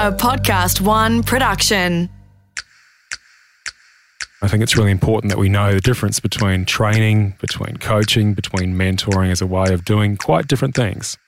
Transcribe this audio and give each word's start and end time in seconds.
a 0.00 0.10
Podcast 0.10 0.80
One 0.80 1.22
production. 1.22 2.08
I 4.40 4.48
think 4.48 4.62
it's 4.62 4.74
really 4.74 4.92
important 4.92 5.28
that 5.30 5.36
we 5.38 5.50
know 5.50 5.74
the 5.74 5.80
difference 5.82 6.20
between 6.20 6.64
training, 6.64 7.34
between 7.38 7.76
coaching, 7.76 8.32
between 8.32 8.74
mentoring 8.74 9.30
as 9.30 9.42
a 9.42 9.46
way 9.46 9.74
of 9.74 9.84
doing 9.84 10.16
quite 10.16 10.48
different 10.48 10.74
things. 10.74 11.18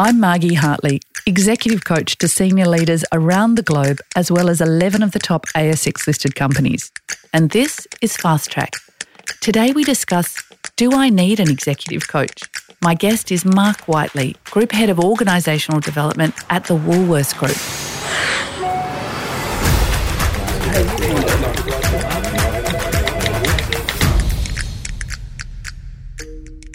I'm 0.00 0.18
Margie 0.18 0.54
Hartley, 0.54 1.00
executive 1.26 1.84
coach 1.84 2.18
to 2.18 2.26
senior 2.26 2.66
leaders 2.66 3.04
around 3.12 3.54
the 3.54 3.62
globe, 3.62 4.00
as 4.16 4.32
well 4.32 4.50
as 4.50 4.60
11 4.60 5.04
of 5.04 5.12
the 5.12 5.20
top 5.20 5.46
ASX 5.54 6.08
listed 6.08 6.34
companies. 6.34 6.90
And 7.32 7.50
this 7.50 7.86
is 8.02 8.16
Fast 8.16 8.50
Track. 8.50 8.72
Today 9.42 9.70
we 9.70 9.84
discuss 9.84 10.42
Do 10.74 10.90
I 10.90 11.08
need 11.08 11.38
an 11.38 11.48
executive 11.48 12.08
coach? 12.08 12.42
My 12.82 12.94
guest 12.94 13.30
is 13.30 13.44
Mark 13.44 13.82
Whiteley, 13.82 14.36
Group 14.44 14.72
Head 14.72 14.88
of 14.88 14.96
Organisational 14.96 15.84
Development 15.84 16.34
at 16.48 16.64
the 16.64 16.74
Woolworths 16.74 17.36
Group. 17.36 17.50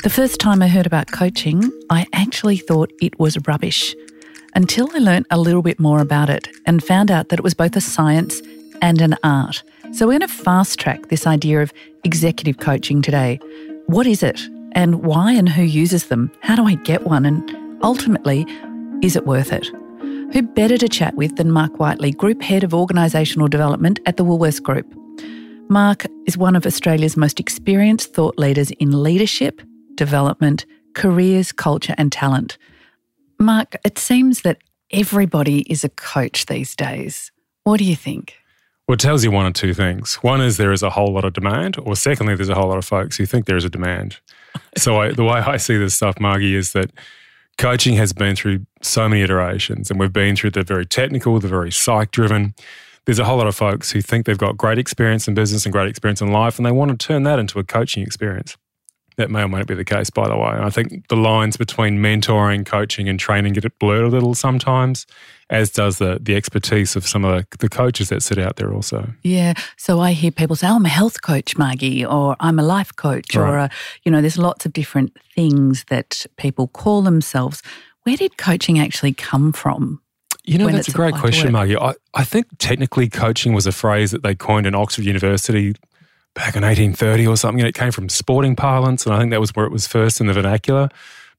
The 0.03 0.11
first 0.11 0.39
time 0.39 0.61
I 0.61 0.67
heard 0.67 0.85
about 0.85 1.11
coaching, 1.11 1.71
I 1.89 2.05
actually 2.13 2.57
thought 2.57 2.93
it 3.01 3.19
was 3.19 3.39
rubbish 3.47 3.95
until 4.53 4.87
I 4.93 4.99
learnt 4.99 5.25
a 5.31 5.39
little 5.39 5.63
bit 5.63 5.79
more 5.79 6.01
about 6.01 6.29
it 6.29 6.47
and 6.67 6.83
found 6.83 7.09
out 7.09 7.29
that 7.29 7.39
it 7.39 7.43
was 7.43 7.55
both 7.55 7.75
a 7.75 7.81
science 7.81 8.43
and 8.79 9.01
an 9.01 9.15
art. 9.23 9.63
So, 9.91 10.05
we're 10.05 10.19
going 10.19 10.21
to 10.21 10.27
fast 10.27 10.79
track 10.79 11.07
this 11.07 11.25
idea 11.25 11.63
of 11.63 11.73
executive 12.03 12.59
coaching 12.59 13.01
today. 13.01 13.39
What 13.87 14.05
is 14.05 14.21
it, 14.21 14.39
and 14.75 15.03
why 15.03 15.31
and 15.31 15.49
who 15.49 15.63
uses 15.63 16.07
them? 16.07 16.31
How 16.41 16.55
do 16.55 16.65
I 16.65 16.75
get 16.75 17.03
one? 17.03 17.25
And 17.25 17.83
ultimately, 17.83 18.45
is 19.01 19.15
it 19.15 19.25
worth 19.25 19.51
it? 19.51 19.65
Who 20.33 20.41
better 20.41 20.77
to 20.77 20.89
chat 20.89 21.15
with 21.15 21.37
than 21.37 21.51
Mark 21.51 21.79
Whiteley, 21.79 22.11
Group 22.11 22.41
Head 22.41 22.63
of 22.63 22.71
Organisational 22.71 23.49
Development 23.49 23.99
at 24.05 24.17
the 24.17 24.25
Woolworths 24.25 24.61
Group? 24.61 24.93
Mark 25.69 26.05
is 26.27 26.37
one 26.37 26.55
of 26.55 26.65
Australia's 26.65 27.17
most 27.17 27.39
experienced 27.39 28.13
thought 28.13 28.37
leaders 28.37 28.69
in 28.71 29.01
leadership, 29.01 29.61
development, 29.95 30.65
careers, 30.93 31.51
culture, 31.51 31.95
and 31.97 32.11
talent. 32.11 32.57
Mark, 33.39 33.75
it 33.83 33.97
seems 33.97 34.41
that 34.41 34.59
everybody 34.91 35.61
is 35.61 35.83
a 35.83 35.89
coach 35.89 36.45
these 36.45 36.75
days. 36.75 37.31
What 37.63 37.77
do 37.77 37.83
you 37.83 37.95
think? 37.95 38.35
Well, 38.87 38.93
it 38.93 38.99
tells 38.99 39.23
you 39.23 39.31
one 39.31 39.47
or 39.47 39.51
two 39.51 39.73
things. 39.73 40.15
One 40.15 40.41
is 40.41 40.57
there 40.57 40.71
is 40.71 40.83
a 40.83 40.91
whole 40.91 41.11
lot 41.13 41.25
of 41.25 41.33
demand, 41.33 41.77
or 41.81 41.95
secondly, 41.95 42.35
there's 42.35 42.49
a 42.49 42.55
whole 42.55 42.69
lot 42.69 42.77
of 42.77 42.85
folks 42.85 43.17
who 43.17 43.25
think 43.25 43.45
there 43.45 43.57
is 43.57 43.65
a 43.65 43.69
demand. 43.69 44.19
so 44.77 44.97
I, 44.97 45.11
the 45.11 45.23
way 45.23 45.39
I 45.39 45.57
see 45.57 45.77
this 45.77 45.95
stuff, 45.95 46.19
Margie, 46.19 46.55
is 46.55 46.73
that 46.73 46.91
coaching 47.57 47.95
has 47.95 48.13
been 48.13 48.35
through 48.35 48.65
so 48.81 49.07
many 49.07 49.21
iterations, 49.21 49.89
and 49.89 49.99
we've 49.99 50.13
been 50.13 50.35
through 50.35 50.51
the 50.51 50.63
very 50.63 50.85
technical, 50.85 51.39
the 51.39 51.47
very 51.47 51.71
psych 51.71 52.11
driven. 52.11 52.53
There's 53.05 53.19
a 53.19 53.25
whole 53.25 53.37
lot 53.37 53.47
of 53.47 53.55
folks 53.55 53.91
who 53.91 54.01
think 54.01 54.25
they've 54.25 54.37
got 54.37 54.57
great 54.57 54.77
experience 54.77 55.27
in 55.27 55.35
business 55.35 55.65
and 55.65 55.71
great 55.71 55.87
experience 55.87 56.21
in 56.21 56.31
life, 56.31 56.57
and 56.57 56.65
they 56.65 56.71
want 56.71 56.91
to 56.91 56.97
turn 56.97 57.23
that 57.23 57.39
into 57.39 57.59
a 57.59 57.63
coaching 57.63 58.03
experience. 58.03 58.57
That 59.17 59.31
may 59.31 59.43
or 59.43 59.47
may 59.47 59.59
not 59.59 59.67
be 59.67 59.75
the 59.75 59.85
case, 59.85 60.09
by 60.09 60.27
the 60.27 60.35
way. 60.35 60.49
I 60.49 60.69
think 60.69 61.07
the 61.07 61.15
lines 61.15 61.55
between 61.55 61.99
mentoring, 61.99 62.65
coaching, 62.65 63.07
and 63.07 63.19
training 63.19 63.53
get 63.53 63.79
blurred 63.79 64.03
a 64.03 64.09
little 64.09 64.35
sometimes, 64.35 65.07
as 65.49 65.71
does 65.71 65.99
the 65.99 66.19
the 66.21 66.35
expertise 66.35 66.97
of 66.97 67.07
some 67.07 67.23
of 67.23 67.45
the, 67.49 67.57
the 67.59 67.69
coaches 67.69 68.09
that 68.09 68.23
sit 68.23 68.37
out 68.37 68.57
there 68.57 68.73
also. 68.73 69.13
Yeah. 69.23 69.53
So 69.77 70.01
I 70.01 70.11
hear 70.11 70.31
people 70.31 70.55
say, 70.57 70.67
oh, 70.67 70.75
I'm 70.75 70.85
a 70.85 70.89
health 70.89 71.21
coach, 71.21 71.57
Margie, 71.57 72.05
or 72.05 72.35
I'm 72.41 72.59
a 72.59 72.63
life 72.63 72.93
coach, 72.95 73.35
right. 73.35 73.49
or, 73.49 73.57
a, 73.57 73.69
you 74.03 74.11
know, 74.11 74.19
there's 74.19 74.37
lots 74.37 74.65
of 74.65 74.73
different 74.73 75.17
things 75.33 75.85
that 75.85 76.25
people 76.37 76.67
call 76.67 77.01
themselves. 77.01 77.61
Where 78.03 78.17
did 78.17 78.37
coaching 78.37 78.79
actually 78.79 79.13
come 79.13 79.53
from? 79.53 80.01
You 80.43 80.59
know, 80.59 80.67
that's 80.69 80.89
a 80.89 80.91
great 80.91 81.15
question, 81.15 81.53
Margie. 81.53 81.77
I, 81.77 81.93
I 82.13 82.23
think 82.23 82.45
technically 82.59 83.09
coaching 83.09 83.53
was 83.53 83.65
a 83.65 83.71
phrase 83.71 84.11
that 84.11 84.21
they 84.21 84.35
coined 84.35 84.67
in 84.67 84.75
Oxford 84.75 85.05
University 85.05 85.73
back 86.35 86.55
in 86.55 86.61
1830 86.61 87.27
or 87.27 87.37
something. 87.37 87.61
And 87.61 87.67
it 87.67 87.75
came 87.75 87.91
from 87.91 88.09
sporting 88.09 88.55
parlance. 88.55 89.05
And 89.05 89.15
I 89.15 89.19
think 89.19 89.31
that 89.31 89.39
was 89.39 89.55
where 89.55 89.65
it 89.65 89.71
was 89.71 89.87
first 89.87 90.21
in 90.21 90.27
the 90.27 90.33
vernacular. 90.33 90.89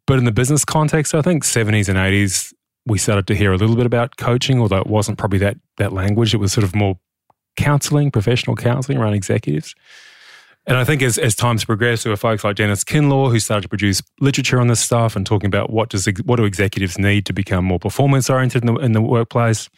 But 0.06 0.18
in 0.18 0.24
the 0.24 0.32
business 0.32 0.64
context, 0.64 1.14
I 1.14 1.22
think 1.22 1.44
70s 1.44 1.88
and 1.88 1.98
80s, 1.98 2.52
we 2.86 2.98
started 2.98 3.26
to 3.28 3.34
hear 3.34 3.52
a 3.52 3.56
little 3.56 3.76
bit 3.76 3.86
about 3.86 4.16
coaching, 4.16 4.60
although 4.60 4.78
it 4.78 4.86
wasn't 4.86 5.18
probably 5.18 5.38
that, 5.40 5.58
that 5.76 5.92
language. 5.92 6.32
It 6.32 6.38
was 6.38 6.52
sort 6.52 6.64
of 6.64 6.74
more 6.74 6.98
counseling, 7.56 8.10
professional 8.10 8.56
counseling 8.56 8.98
around 8.98 9.14
executives. 9.14 9.74
And 10.68 10.76
I 10.76 10.84
think 10.84 11.02
as, 11.02 11.16
as 11.18 11.36
times 11.36 11.64
progressed, 11.64 12.04
there 12.04 12.12
were 12.12 12.16
folks 12.16 12.42
like 12.42 12.56
Dennis 12.56 12.82
Kinlaw 12.82 13.30
who 13.30 13.38
started 13.38 13.62
to 13.62 13.68
produce 13.68 14.02
literature 14.20 14.60
on 14.60 14.66
this 14.66 14.80
stuff 14.80 15.14
and 15.14 15.24
talking 15.24 15.46
about 15.46 15.70
what 15.70 15.90
does 15.90 16.08
what 16.24 16.36
do 16.36 16.44
executives 16.44 16.98
need 16.98 17.24
to 17.26 17.32
become 17.32 17.64
more 17.64 17.78
performance 17.78 18.28
oriented 18.28 18.64
in 18.64 18.74
the, 18.74 18.80
in 18.80 18.92
the 18.92 19.02
workplace 19.02 19.68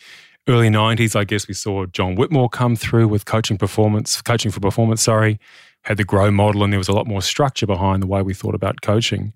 early 0.48 0.68
90s, 0.68 1.14
I 1.14 1.24
guess 1.24 1.46
we 1.46 1.54
saw 1.54 1.86
John 1.86 2.14
Whitmore 2.14 2.48
come 2.48 2.74
through 2.74 3.08
with 3.08 3.24
coaching 3.24 3.58
performance, 3.58 4.20
coaching 4.22 4.50
for 4.50 4.60
performance, 4.60 5.02
sorry, 5.02 5.38
had 5.82 5.96
the 5.96 6.04
grow 6.04 6.30
model, 6.30 6.64
and 6.64 6.72
there 6.72 6.78
was 6.78 6.88
a 6.88 6.92
lot 6.92 7.06
more 7.06 7.22
structure 7.22 7.66
behind 7.66 8.02
the 8.02 8.06
way 8.06 8.22
we 8.22 8.34
thought 8.34 8.54
about 8.54 8.80
coaching. 8.82 9.32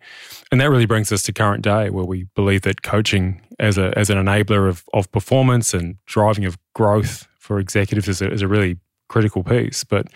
And 0.51 0.61
that 0.61 0.71
really 0.71 0.87
brings 0.87 1.13
us 1.13 1.23
to 1.25 1.33
current 1.33 1.63
day, 1.63 1.91
where 1.91 2.05
we 2.05 2.25
believe 2.35 2.63
that 2.63 2.83
coaching 2.83 3.41
as, 3.59 3.79
a, 3.79 3.97
as 3.97 4.11
an 4.11 4.19
enabler 4.19 4.69
of, 4.69 4.85
of 4.93 5.11
performance 5.13 5.73
and 5.73 5.97
driving 6.07 6.45
of 6.45 6.59
growth 6.75 7.29
for 7.39 7.59
executives 7.59 8.09
is 8.09 8.23
a, 8.23 8.31
is 8.31 8.43
a 8.43 8.49
really 8.49 8.79
critical 9.09 9.45
piece. 9.45 9.85
But 9.85 10.09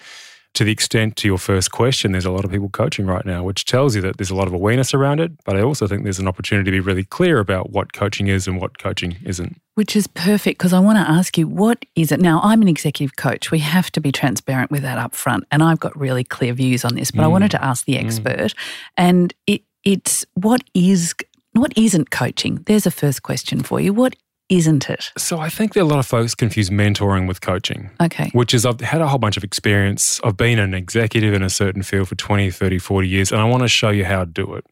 to 0.57 0.65
the 0.65 0.73
extent 0.73 1.17
to 1.17 1.29
your 1.29 1.37
first 1.37 1.71
question, 1.71 2.13
there's 2.13 2.25
a 2.25 2.31
lot 2.31 2.45
of 2.45 2.51
people 2.51 2.71
coaching 2.71 3.05
right 3.07 3.27
now, 3.27 3.45
which 3.45 3.67
tells 3.67 3.95
you 3.95 4.01
that 4.01 4.17
there's 4.17 4.31
a 4.31 4.35
lot 4.35 4.49
of 4.49 4.55
awareness 4.55 4.95
around 4.95 5.21
it. 5.21 5.33
But 5.45 5.57
I 5.57 5.61
also 5.61 5.87
think 5.87 6.03
there's 6.03 6.19
an 6.19 6.27
opportunity 6.27 6.71
to 6.71 6.75
be 6.75 6.81
really 6.81 7.05
clear 7.05 7.39
about 7.41 7.71
what 7.71 7.93
coaching 7.93 8.29
is 8.29 8.49
and 8.49 8.59
what 8.59 8.79
coaching 8.79 9.19
isn't. 9.23 9.61
Which 9.75 9.95
is 9.95 10.07
perfect 10.07 10.59
because 10.59 10.73
I 10.73 10.81
want 10.81 10.97
to 10.97 11.11
ask 11.11 11.37
you, 11.37 11.47
what 11.47 11.85
is 11.95 12.11
it? 12.11 12.21
Now, 12.21 12.41
I'm 12.43 12.63
an 12.63 12.69
executive 12.69 13.17
coach. 13.17 13.51
We 13.51 13.59
have 13.59 13.93
to 13.93 14.01
be 14.01 14.11
transparent 14.11 14.71
with 14.71 14.81
that 14.81 14.97
up 14.97 15.15
front. 15.15 15.45
And 15.53 15.63
I've 15.63 15.79
got 15.79 15.95
really 15.95 16.25
clear 16.25 16.55
views 16.55 16.87
on 16.87 16.95
this, 16.95 17.11
but 17.11 17.21
mm. 17.21 17.25
I 17.25 17.29
wanted 17.29 17.51
to 17.51 17.63
ask 17.63 17.85
the 17.85 17.97
mm. 17.97 18.05
expert. 18.05 18.35
Mm. 18.37 18.55
And 18.97 19.35
it, 19.47 19.63
it's 19.85 20.25
what 20.33 20.63
is 20.73 21.15
what 21.53 21.73
isn't 21.77 22.11
coaching? 22.11 22.63
There's 22.67 22.87
a 22.87 22.91
first 22.91 23.23
question 23.23 23.63
for 23.63 23.81
you. 23.81 23.93
What 23.93 24.17
isn't 24.49 24.89
it? 24.89 25.11
So 25.19 25.39
I 25.39 25.49
think 25.49 25.75
that 25.75 25.83
a 25.83 25.85
lot 25.85 25.99
of 25.99 26.07
folks 26.07 26.35
confuse 26.35 26.71
mentoring 26.71 27.27
with 27.27 27.41
coaching. 27.41 27.91
Okay. 28.01 28.31
Which 28.33 28.55
is 28.55 28.65
I've 28.65 28.81
had 28.81 29.01
a 29.01 29.09
whole 29.09 29.19
bunch 29.19 29.37
of 29.37 29.45
experience. 29.45 30.21
I've 30.23 30.37
been 30.37 30.59
an 30.59 30.75
executive 30.75 31.35
in 31.35 31.43
a 31.43 31.51
certain 31.51 31.83
field 31.83 32.09
for 32.09 32.15
20, 32.15 32.51
30, 32.51 32.79
40 32.79 33.09
years, 33.09 33.33
and 33.33 33.41
I 33.41 33.45
want 33.45 33.63
to 33.63 33.69
show 33.69 33.91
you 33.91 34.05
how 34.05 34.21
to 34.21 34.31
do 34.31 34.55
it. 34.55 34.65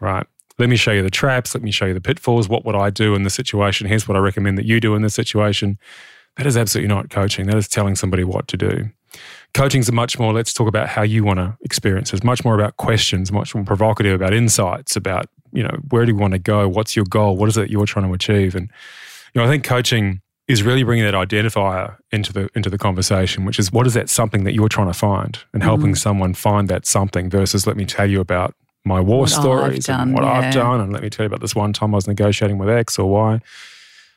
Right. 0.00 0.26
Let 0.58 0.68
me 0.68 0.76
show 0.76 0.92
you 0.92 1.02
the 1.02 1.10
traps. 1.10 1.54
Let 1.54 1.62
me 1.62 1.70
show 1.70 1.86
you 1.86 1.94
the 1.94 2.00
pitfalls. 2.00 2.48
What 2.48 2.64
would 2.64 2.74
I 2.74 2.90
do 2.90 3.14
in 3.14 3.22
this 3.22 3.34
situation? 3.34 3.86
Here's 3.86 4.06
what 4.06 4.16
I 4.16 4.20
recommend 4.20 4.58
that 4.58 4.66
you 4.66 4.80
do 4.80 4.94
in 4.94 5.02
this 5.02 5.14
situation. 5.14 5.78
That 6.36 6.46
is 6.46 6.56
absolutely 6.56 6.88
not 6.88 7.10
coaching. 7.10 7.46
That 7.46 7.56
is 7.56 7.68
telling 7.68 7.96
somebody 7.96 8.24
what 8.24 8.48
to 8.48 8.56
do. 8.56 8.90
Coaching 9.54 9.80
is 9.80 9.90
much 9.90 10.18
more, 10.18 10.32
let's 10.32 10.52
talk 10.52 10.68
about 10.68 10.88
how 10.88 11.02
you 11.02 11.24
want 11.24 11.38
to 11.38 11.56
experience. 11.62 12.12
It's 12.12 12.22
much 12.22 12.44
more 12.44 12.54
about 12.54 12.76
questions, 12.76 13.32
much 13.32 13.54
more 13.54 13.64
provocative 13.64 14.14
about 14.14 14.32
insights, 14.32 14.96
about, 14.96 15.26
you 15.52 15.62
know, 15.62 15.76
where 15.88 16.04
do 16.04 16.12
you 16.12 16.18
want 16.18 16.34
to 16.34 16.38
go? 16.38 16.68
What's 16.68 16.94
your 16.94 17.04
goal? 17.06 17.36
What 17.36 17.48
is 17.48 17.56
it 17.56 17.70
you're 17.70 17.86
trying 17.86 18.06
to 18.06 18.12
achieve? 18.12 18.54
And 18.54 18.70
you 19.34 19.40
know, 19.40 19.46
I 19.46 19.50
think 19.50 19.64
coaching 19.64 20.20
is 20.48 20.62
really 20.62 20.82
bringing 20.82 21.04
that 21.04 21.14
identifier 21.14 21.96
into 22.10 22.32
the 22.32 22.48
into 22.54 22.70
the 22.70 22.78
conversation, 22.78 23.44
which 23.44 23.58
is 23.58 23.72
what 23.72 23.86
is 23.86 23.94
that 23.94 24.10
something 24.10 24.44
that 24.44 24.54
you're 24.54 24.68
trying 24.68 24.88
to 24.88 24.98
find, 24.98 25.38
and 25.52 25.62
helping 25.62 25.92
mm. 25.92 25.98
someone 25.98 26.34
find 26.34 26.68
that 26.68 26.86
something 26.86 27.30
versus 27.30 27.66
let 27.66 27.76
me 27.76 27.84
tell 27.84 28.08
you 28.08 28.20
about 28.20 28.54
my 28.84 29.00
war 29.00 29.20
what 29.20 29.30
stories 29.30 29.86
done, 29.86 30.00
and 30.00 30.14
what 30.14 30.24
yeah. 30.24 30.32
I've 30.32 30.54
done, 30.54 30.80
and 30.80 30.92
let 30.92 31.02
me 31.02 31.10
tell 31.10 31.24
you 31.24 31.28
about 31.28 31.40
this 31.40 31.54
one 31.54 31.72
time 31.72 31.94
I 31.94 31.96
was 31.96 32.08
negotiating 32.08 32.58
with 32.58 32.68
X 32.68 32.98
or 32.98 33.08
Y 33.10 33.40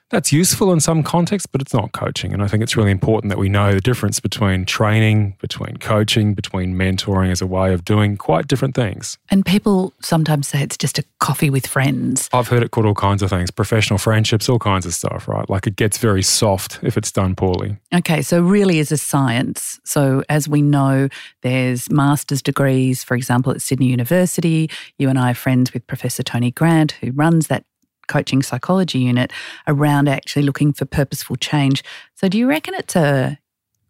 that's 0.09 0.31
useful 0.31 0.72
in 0.72 0.80
some 0.80 1.02
contexts, 1.02 1.47
but 1.47 1.62
it's 1.62 1.74
not 1.74 1.91
coaching. 1.91 2.34
And 2.34 2.44
I 2.44 2.47
think 2.47 2.62
it's 2.62 2.78
really 2.78 2.91
important 2.91 3.30
that 3.30 3.40
we 3.40 3.50
know 3.50 3.74
the 3.74 3.81
difference 3.81 4.19
between 4.19 4.66
training, 4.66 5.36
between 5.40 5.78
coaching, 5.78 6.34
between 6.36 6.75
mentoring 6.75 7.31
as 7.31 7.41
a 7.41 7.47
way 7.47 7.74
of 7.74 7.84
doing 7.84 8.16
quite 8.16 8.47
different 8.47 8.75
things. 8.75 9.18
And 9.30 9.46
people 9.46 9.92
sometimes 10.02 10.47
say 10.47 10.62
it's 10.62 10.78
just 10.78 11.00
a 11.00 11.03
coffee 11.19 11.50
with 11.50 11.66
friends. 11.66 12.30
I've 12.31 12.47
heard 12.47 12.62
it 12.62 12.72
called 12.72 12.86
all 12.86 12.94
kinds 12.94 13.24
of 13.24 13.30
things 13.30 13.50
professional 13.50 13.98
friendships, 13.98 14.48
all 14.48 14.60
kinds 14.60 14.86
of 14.86 14.94
stuff, 14.94 15.28
right? 15.28 15.50
Like 15.50 15.66
it 15.66 15.75
gets 15.75 15.98
very 15.98 16.22
soft 16.22 16.80
if 16.83 16.95
it's 16.95 17.12
done 17.12 17.36
poorly. 17.36 17.78
Okay, 17.94 18.22
so 18.22 18.42
really 18.42 18.80
is 18.80 18.92
a 18.92 18.98
science. 18.98 19.80
So 19.83 20.24
as 20.30 20.48
we 20.48 20.62
know, 20.62 21.10
there's 21.42 21.89
master's 21.89 22.42
degrees, 22.42 23.04
for 23.04 23.16
example, 23.16 23.51
at 23.51 23.62
Sydney 23.62 23.88
University. 23.88 24.69
You 24.98 25.10
and 25.10 25.18
I 25.18 25.31
are 25.31 25.36
friends 25.36 25.74
with 25.74 25.88
Professor 25.88 26.24
Tony 26.24 26.51
Grant, 26.51 26.94
who 26.94 27.12
runs 27.12 27.48
that 27.48 27.66
coaching 28.08 28.42
psychology 28.42 29.00
unit 29.00 29.32
around 29.68 30.08
actually 30.08 30.44
looking 30.44 30.74
for 30.74 30.86
purposeful 30.86 31.36
change. 31.36 31.84
So, 32.16 32.30
do 32.30 32.38
you 32.38 32.48
reckon 32.48 32.74
it's 32.74 32.96
a 32.96 33.40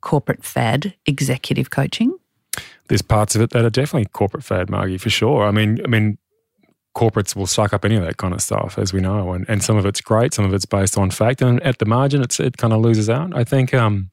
corporate 0.02 0.44
fad, 0.44 0.94
executive 1.06 1.70
coaching? 1.70 2.18
There's 2.88 3.02
parts 3.02 3.36
of 3.36 3.42
it 3.42 3.52
that 3.52 3.66
are 3.66 3.70
definitely 3.70 4.10
corporate 4.12 4.44
fad, 4.44 4.70
Margie, 4.70 4.98
for 4.98 5.10
sure. 5.10 5.46
I 5.46 5.52
mean, 5.52 5.80
I 5.84 5.88
mean, 5.88 6.18
corporates 6.96 7.36
will 7.36 7.48
suck 7.48 7.74
up 7.74 7.86
any 7.86 7.96
of 7.96 8.04
that 8.04 8.18
kind 8.18 8.34
of 8.34 8.42
stuff, 8.42 8.78
as 8.78 8.94
we 8.94 9.00
know, 9.02 9.34
and, 9.34 9.46
and 9.50 9.64
some 9.64 9.78
of 9.78 9.86
it's 9.86 10.02
great, 10.02 10.34
some 10.34 10.46
of 10.46 10.54
it's 10.54 10.66
based 10.66 10.98
on 10.98 11.10
fact, 11.10 11.42
and 11.42 11.62
at 11.64 11.80
the 11.80 11.86
margin, 11.86 12.22
it's 12.22 12.40
it 12.40 12.58
kind 12.58 12.74
of 12.74 12.82
loses 12.82 13.10
out. 13.10 13.36
I 13.36 13.44
think 13.44 13.74
um, 13.74 14.12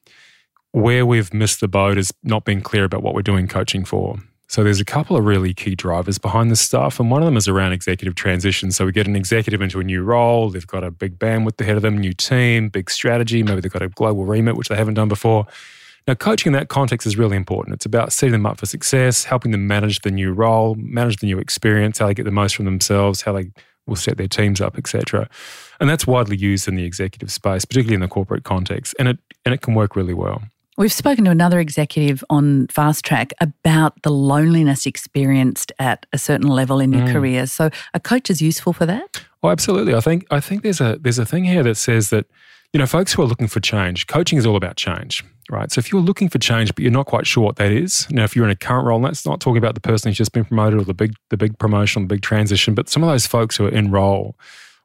where 0.71 1.05
we've 1.05 1.33
missed 1.33 1.59
the 1.59 1.67
boat 1.67 1.97
is 1.97 2.11
not 2.23 2.45
being 2.45 2.61
clear 2.61 2.85
about 2.85 3.03
what 3.03 3.13
we're 3.13 3.21
doing 3.21 3.47
coaching 3.47 3.85
for. 3.85 4.17
So 4.51 4.65
there's 4.65 4.81
a 4.81 4.85
couple 4.85 5.15
of 5.15 5.23
really 5.23 5.53
key 5.53 5.75
drivers 5.75 6.17
behind 6.17 6.51
this 6.51 6.59
stuff, 6.59 6.99
and 6.99 7.09
one 7.09 7.21
of 7.21 7.25
them 7.25 7.37
is 7.37 7.47
around 7.47 7.71
executive 7.71 8.15
transition. 8.15 8.69
So 8.69 8.85
we 8.85 8.91
get 8.91 9.07
an 9.07 9.15
executive 9.15 9.61
into 9.61 9.79
a 9.79 9.83
new 9.85 10.03
role, 10.03 10.49
they've 10.49 10.67
got 10.67 10.83
a 10.83 10.91
big 10.91 11.17
bandwidth 11.17 11.61
ahead 11.61 11.77
of 11.77 11.83
them, 11.83 11.97
new 11.97 12.11
team, 12.11 12.67
big 12.67 12.89
strategy, 12.89 13.43
maybe 13.43 13.61
they've 13.61 13.71
got 13.71 13.81
a 13.81 13.87
global 13.87 14.25
remit 14.25 14.57
which 14.57 14.67
they 14.67 14.75
haven't 14.75 14.95
done 14.95 15.07
before. 15.07 15.47
Now, 16.05 16.15
coaching 16.15 16.49
in 16.49 16.59
that 16.59 16.67
context 16.67 17.07
is 17.07 17.15
really 17.15 17.37
important. 17.37 17.75
It's 17.75 17.85
about 17.85 18.11
setting 18.11 18.33
them 18.33 18.45
up 18.45 18.59
for 18.59 18.65
success, 18.65 19.23
helping 19.23 19.51
them 19.51 19.67
manage 19.67 20.01
the 20.01 20.11
new 20.11 20.33
role, 20.33 20.75
manage 20.75 21.21
the 21.21 21.27
new 21.27 21.39
experience, 21.39 21.99
how 21.99 22.07
they 22.07 22.13
get 22.13 22.25
the 22.25 22.31
most 22.31 22.57
from 22.57 22.65
themselves, 22.65 23.21
how 23.21 23.31
they 23.31 23.51
will 23.87 23.95
set 23.95 24.17
their 24.17 24.27
teams 24.27 24.59
up, 24.59 24.77
etc. 24.77 25.29
And 25.79 25.89
that's 25.89 26.05
widely 26.05 26.35
used 26.35 26.67
in 26.67 26.75
the 26.75 26.83
executive 26.83 27.31
space, 27.31 27.63
particularly 27.63 27.95
in 27.95 28.01
the 28.01 28.09
corporate 28.09 28.43
context, 28.43 28.95
and 28.99 29.07
it 29.07 29.17
and 29.45 29.53
it 29.53 29.61
can 29.61 29.75
work 29.75 29.95
really 29.95 30.13
well. 30.13 30.41
We've 30.81 30.91
spoken 30.91 31.25
to 31.25 31.29
another 31.29 31.59
executive 31.59 32.23
on 32.31 32.65
Fast 32.65 33.05
Track 33.05 33.33
about 33.39 34.01
the 34.01 34.09
loneliness 34.09 34.87
experienced 34.87 35.71
at 35.77 36.07
a 36.11 36.17
certain 36.17 36.47
level 36.47 36.79
in 36.79 36.91
your 36.91 37.03
mm. 37.03 37.11
career. 37.11 37.45
So 37.45 37.69
a 37.93 37.99
coach 37.99 38.31
is 38.31 38.41
useful 38.41 38.73
for 38.73 38.87
that? 38.87 39.23
Oh, 39.43 39.49
absolutely. 39.49 39.93
I 39.93 39.99
think 39.99 40.25
I 40.31 40.39
think 40.39 40.63
there's 40.63 40.81
a 40.81 40.97
there's 40.99 41.19
a 41.19 41.25
thing 41.25 41.43
here 41.43 41.61
that 41.61 41.75
says 41.75 42.09
that, 42.09 42.25
you 42.73 42.79
know, 42.79 42.87
folks 42.87 43.13
who 43.13 43.21
are 43.21 43.27
looking 43.27 43.47
for 43.47 43.59
change, 43.59 44.07
coaching 44.07 44.39
is 44.39 44.45
all 44.47 44.55
about 44.55 44.75
change. 44.75 45.23
Right. 45.51 45.71
So 45.71 45.77
if 45.77 45.91
you're 45.91 46.01
looking 46.01 46.29
for 46.29 46.39
change, 46.39 46.73
but 46.73 46.81
you're 46.81 46.91
not 46.91 47.05
quite 47.05 47.27
sure 47.27 47.43
what 47.43 47.57
that 47.57 47.71
is, 47.71 48.07
now 48.09 48.23
if 48.23 48.35
you're 48.35 48.45
in 48.45 48.49
a 48.49 48.55
current 48.55 48.87
role, 48.87 48.95
and 48.95 49.05
that's 49.05 49.23
not 49.23 49.39
talking 49.39 49.59
about 49.59 49.75
the 49.75 49.81
person 49.81 50.09
who's 50.09 50.17
just 50.17 50.33
been 50.33 50.45
promoted 50.45 50.81
or 50.81 50.83
the 50.83 50.95
big 50.95 51.13
the 51.29 51.37
big 51.37 51.59
promotion, 51.59 52.07
the 52.07 52.15
big 52.15 52.23
transition, 52.23 52.73
but 52.73 52.89
some 52.89 53.03
of 53.03 53.09
those 53.09 53.27
folks 53.27 53.55
who 53.55 53.67
are 53.67 53.71
in 53.71 53.91
role 53.91 54.35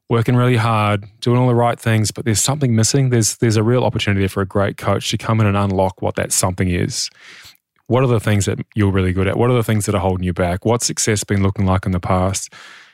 working 0.08 0.36
really 0.36 0.56
hard, 0.56 1.04
doing 1.20 1.38
all 1.38 1.48
the 1.48 1.54
right 1.54 1.78
things, 1.78 2.10
but 2.10 2.24
there's 2.24 2.40
something 2.40 2.74
missing. 2.74 3.10
There's 3.10 3.36
there's 3.38 3.56
a 3.56 3.62
real 3.62 3.84
opportunity 3.84 4.20
there 4.20 4.28
for 4.28 4.40
a 4.40 4.46
great 4.46 4.76
coach 4.76 5.10
to 5.10 5.18
come 5.18 5.40
in 5.40 5.46
and 5.46 5.56
unlock 5.56 6.02
what 6.02 6.16
that 6.16 6.32
something 6.32 6.68
is. 6.68 7.10
What 7.88 8.02
are 8.02 8.08
the 8.08 8.20
things 8.20 8.46
that 8.46 8.58
you're 8.74 8.92
really 8.92 9.12
good 9.12 9.28
at? 9.28 9.36
What 9.36 9.50
are 9.50 9.54
the 9.54 9.62
things 9.62 9.86
that 9.86 9.94
are 9.94 10.00
holding 10.00 10.24
you 10.24 10.32
back? 10.32 10.64
What's 10.64 10.86
success 10.86 11.22
been 11.22 11.42
looking 11.42 11.66
like 11.66 11.86
in 11.86 11.92
the 11.92 12.00
past? 12.00 12.52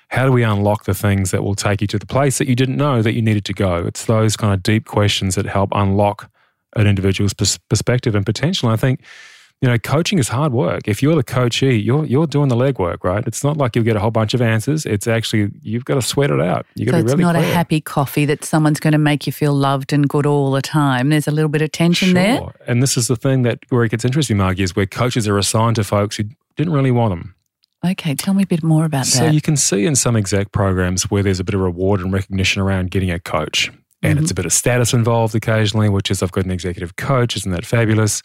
How 0.09 0.27
do 0.27 0.33
we 0.33 0.43
unlock 0.43 0.85
the 0.85 0.93
things 0.93 1.31
that 1.31 1.43
will 1.43 1.55
take 1.55 1.81
you 1.81 1.87
to 1.87 1.99
the 1.99 2.05
place 2.05 2.37
that 2.37 2.47
you 2.47 2.55
didn't 2.55 2.77
know 2.77 3.01
that 3.01 3.15
you 3.15 3.23
needed 3.23 3.47
to 3.47 3.55
go? 3.55 3.77
It's 3.77 4.05
those 4.05 4.37
kind 4.37 4.53
of 4.53 4.63
deep 4.63 4.85
questions 4.85 5.37
that 5.37 5.47
help 5.47 5.71
unlock 5.73 6.31
an 6.77 6.87
individual's 6.87 7.33
perspective 7.33 8.15
and 8.15 8.27
potential. 8.27 8.69
And 8.69 8.75
I 8.75 8.77
think 8.77 9.03
you 9.63 9.69
know, 9.69 9.79
coaching 9.79 10.19
is 10.19 10.29
hard 10.29 10.53
work. 10.53 10.89
If 10.89 11.03
you're 11.03 11.15
the 11.15 11.23
coachee, 11.23 11.77
you're 11.77 12.05
you're 12.05 12.27
doing 12.27 12.49
the 12.49 12.57
legwork, 12.57 13.05
right? 13.05 13.25
It's 13.29 13.45
not 13.45 13.57
like 13.57 13.77
you'll 13.77 13.85
get 13.85 13.95
a 13.95 14.01
whole 14.01 14.11
bunch 14.11 14.35
of 14.35 14.43
answers. 14.43 14.85
It's 14.85 15.07
actually 15.07 15.53
you've 15.63 15.85
got 15.85 15.95
to 15.95 16.03
sweat 16.03 16.33
it 16.33 16.41
out. 16.41 16.67
You 16.75 16.87
got 16.87 16.93
so 16.93 16.99
to 16.99 17.05
be 17.05 17.11
really. 17.11 17.23
It's 17.23 17.23
not 17.23 17.35
clear. 17.37 17.49
a 17.49 17.55
happy 17.55 17.81
coffee 17.81 18.25
that 18.25 18.45
someone's 18.45 18.81
going 18.81 18.93
to 18.93 18.99
make 18.99 19.25
you 19.25 19.33
feel 19.33 19.55
loved 19.55 19.93
and 19.93 20.09
good 20.09 20.27
all 20.27 20.51
the 20.51 20.63
time. 20.63 21.11
There's 21.11 21.29
a 21.29 21.31
little 21.31 21.49
bit 21.49 21.63
of 21.63 21.71
tension 21.71 22.09
sure. 22.09 22.15
there. 22.15 22.55
And 22.67 22.83
this 22.83 22.97
is 22.97 23.07
the 23.07 23.15
thing 23.15 23.43
that 23.43 23.61
where 23.69 23.85
it 23.85 23.91
gets 23.91 24.05
interesting, 24.05 24.37
Margie, 24.37 24.65
is 24.65 24.75
where 24.75 24.85
coaches 24.85 25.29
are 25.29 25.39
assigned 25.39 25.77
to 25.77 25.85
folks 25.85 26.17
who 26.17 26.25
didn't 26.57 26.73
really 26.73 26.91
want 26.91 27.13
them. 27.13 27.37
Okay, 27.85 28.17
tell 28.17 28.35
me 28.35 28.43
a 28.43 28.47
bit 28.47 28.65
more 28.65 28.85
about 28.85 29.07
so 29.07 29.21
that. 29.21 29.29
So 29.29 29.33
you 29.33 29.41
can 29.41 29.57
see 29.57 29.87
in 29.87 29.95
some 29.95 30.17
exec 30.17 30.51
programs 30.51 31.09
where 31.09 31.23
there's 31.23 31.41
a 31.41 31.45
bit 31.45 31.55
of 31.55 31.61
reward 31.61 32.01
and 32.01 32.13
recognition 32.13 32.61
around 32.61 32.91
getting 32.91 33.13
a 33.13 33.21
coach. 33.21 33.71
And 34.03 34.15
mm-hmm. 34.15 34.25
it's 34.25 34.33
a 34.33 34.35
bit 34.35 34.45
of 34.45 34.53
status 34.53 34.93
involved 34.93 35.37
occasionally, 35.37 35.89
which 35.89 36.11
is 36.11 36.21
I've 36.21 36.33
got 36.33 36.45
an 36.45 36.51
executive 36.51 36.97
coach. 36.97 37.37
Isn't 37.37 37.53
that 37.53 37.65
fabulous? 37.65 38.23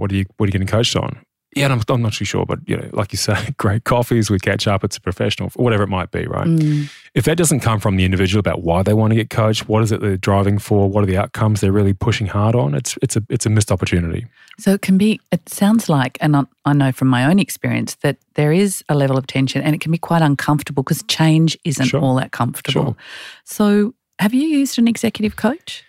What 0.00 0.10
are 0.12 0.16
you 0.16 0.24
what 0.36 0.44
are 0.44 0.48
you 0.48 0.52
getting 0.52 0.66
coached 0.66 0.96
on? 0.96 1.24
yeah, 1.56 1.66
I'm, 1.66 1.80
I'm, 1.88 2.02
not 2.02 2.12
too 2.12 2.24
sure, 2.24 2.46
but 2.46 2.60
you 2.66 2.76
know, 2.76 2.88
like 2.92 3.12
you 3.12 3.16
say, 3.16 3.52
great 3.58 3.82
coffees, 3.84 4.30
we 4.30 4.38
catch 4.38 4.68
up, 4.68 4.84
it's 4.84 4.96
a 4.96 5.00
professional, 5.00 5.50
whatever 5.56 5.82
it 5.82 5.88
might 5.88 6.12
be, 6.12 6.26
right? 6.26 6.46
Mm. 6.46 6.90
If 7.14 7.24
that 7.24 7.36
doesn't 7.36 7.60
come 7.60 7.80
from 7.80 7.96
the 7.96 8.04
individual 8.04 8.38
about 8.38 8.62
why 8.62 8.84
they 8.84 8.94
want 8.94 9.10
to 9.10 9.16
get 9.16 9.30
coached, 9.30 9.68
what 9.68 9.82
is 9.82 9.90
it 9.90 10.00
they're 10.00 10.16
driving 10.16 10.58
for, 10.58 10.88
what 10.88 11.02
are 11.02 11.08
the 11.08 11.16
outcomes 11.16 11.60
they're 11.60 11.72
really 11.72 11.92
pushing 11.92 12.28
hard 12.28 12.54
on, 12.54 12.74
it's 12.74 12.96
it's 13.02 13.16
a 13.16 13.22
it's 13.28 13.46
a 13.46 13.50
missed 13.50 13.72
opportunity. 13.72 14.26
So 14.58 14.72
it 14.72 14.82
can 14.82 14.96
be. 14.96 15.20
It 15.32 15.48
sounds 15.48 15.88
like, 15.88 16.18
and 16.20 16.46
I 16.64 16.72
know 16.72 16.92
from 16.92 17.08
my 17.08 17.24
own 17.24 17.40
experience 17.40 17.96
that 17.96 18.18
there 18.34 18.52
is 18.52 18.84
a 18.88 18.94
level 18.94 19.18
of 19.18 19.26
tension, 19.26 19.60
and 19.60 19.74
it 19.74 19.80
can 19.80 19.90
be 19.90 19.98
quite 19.98 20.22
uncomfortable 20.22 20.84
because 20.84 21.02
change 21.04 21.58
isn't 21.64 21.86
sure. 21.86 22.00
all 22.00 22.14
that 22.16 22.30
comfortable. 22.30 22.84
Sure. 22.84 22.96
So, 23.44 23.94
have 24.20 24.34
you 24.34 24.46
used 24.46 24.78
an 24.78 24.86
executive 24.86 25.34
coach? 25.34 25.84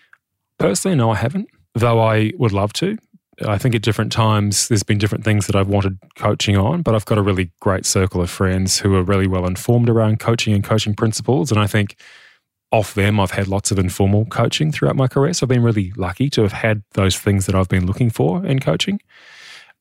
Personally, 0.58 0.96
no, 0.96 1.10
I 1.10 1.16
haven't. 1.16 1.48
Though 1.74 2.00
I 2.00 2.32
would 2.36 2.52
love 2.52 2.72
to 2.74 2.98
I 3.46 3.58
think 3.58 3.74
at 3.74 3.82
different 3.82 4.12
times 4.12 4.68
there's 4.68 4.82
been 4.82 4.98
different 4.98 5.24
things 5.24 5.46
that 5.46 5.56
I've 5.56 5.68
wanted 5.68 5.98
coaching 6.16 6.56
on, 6.56 6.82
but 6.82 6.94
I've 6.94 7.04
got 7.04 7.18
a 7.18 7.22
really 7.22 7.50
great 7.60 7.86
circle 7.86 8.20
of 8.20 8.30
friends 8.30 8.78
who 8.78 8.94
are 8.96 9.02
really 9.02 9.26
well 9.26 9.46
informed 9.46 9.88
around 9.88 10.20
coaching 10.20 10.54
and 10.54 10.64
coaching 10.64 10.94
principles. 10.94 11.50
And 11.50 11.60
I 11.60 11.66
think 11.66 11.96
off 12.70 12.94
them, 12.94 13.20
I've 13.20 13.30
had 13.32 13.48
lots 13.48 13.70
of 13.70 13.78
informal 13.78 14.24
coaching 14.26 14.72
throughout 14.72 14.96
my 14.96 15.06
career. 15.06 15.32
So 15.32 15.44
I've 15.44 15.48
been 15.48 15.62
really 15.62 15.92
lucky 15.96 16.30
to 16.30 16.42
have 16.42 16.52
had 16.52 16.82
those 16.92 17.18
things 17.18 17.46
that 17.46 17.54
I've 17.54 17.68
been 17.68 17.86
looking 17.86 18.10
for 18.10 18.44
in 18.44 18.58
coaching. 18.60 19.00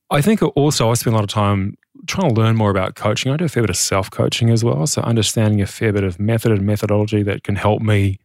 I 0.09 0.21
think 0.21 0.41
also 0.57 0.91
I 0.91 0.93
spend 0.95 1.13
a 1.13 1.17
lot 1.17 1.23
of 1.23 1.29
time 1.29 1.77
trying 2.07 2.33
to 2.33 2.41
learn 2.41 2.57
more 2.57 2.69
about 2.69 2.95
coaching. 2.95 3.31
I 3.31 3.37
do 3.37 3.45
a 3.45 3.49
fair 3.49 3.63
bit 3.63 3.69
of 3.69 3.77
self 3.77 4.11
coaching 4.11 4.49
as 4.49 4.63
well. 4.63 4.85
So 4.87 5.01
understanding 5.01 5.61
a 5.61 5.67
fair 5.67 5.93
bit 5.93 6.03
of 6.03 6.19
method 6.19 6.51
and 6.51 6.65
methodology 6.65 7.23
that 7.23 7.43
can 7.43 7.55
help 7.55 7.81
me 7.81 8.19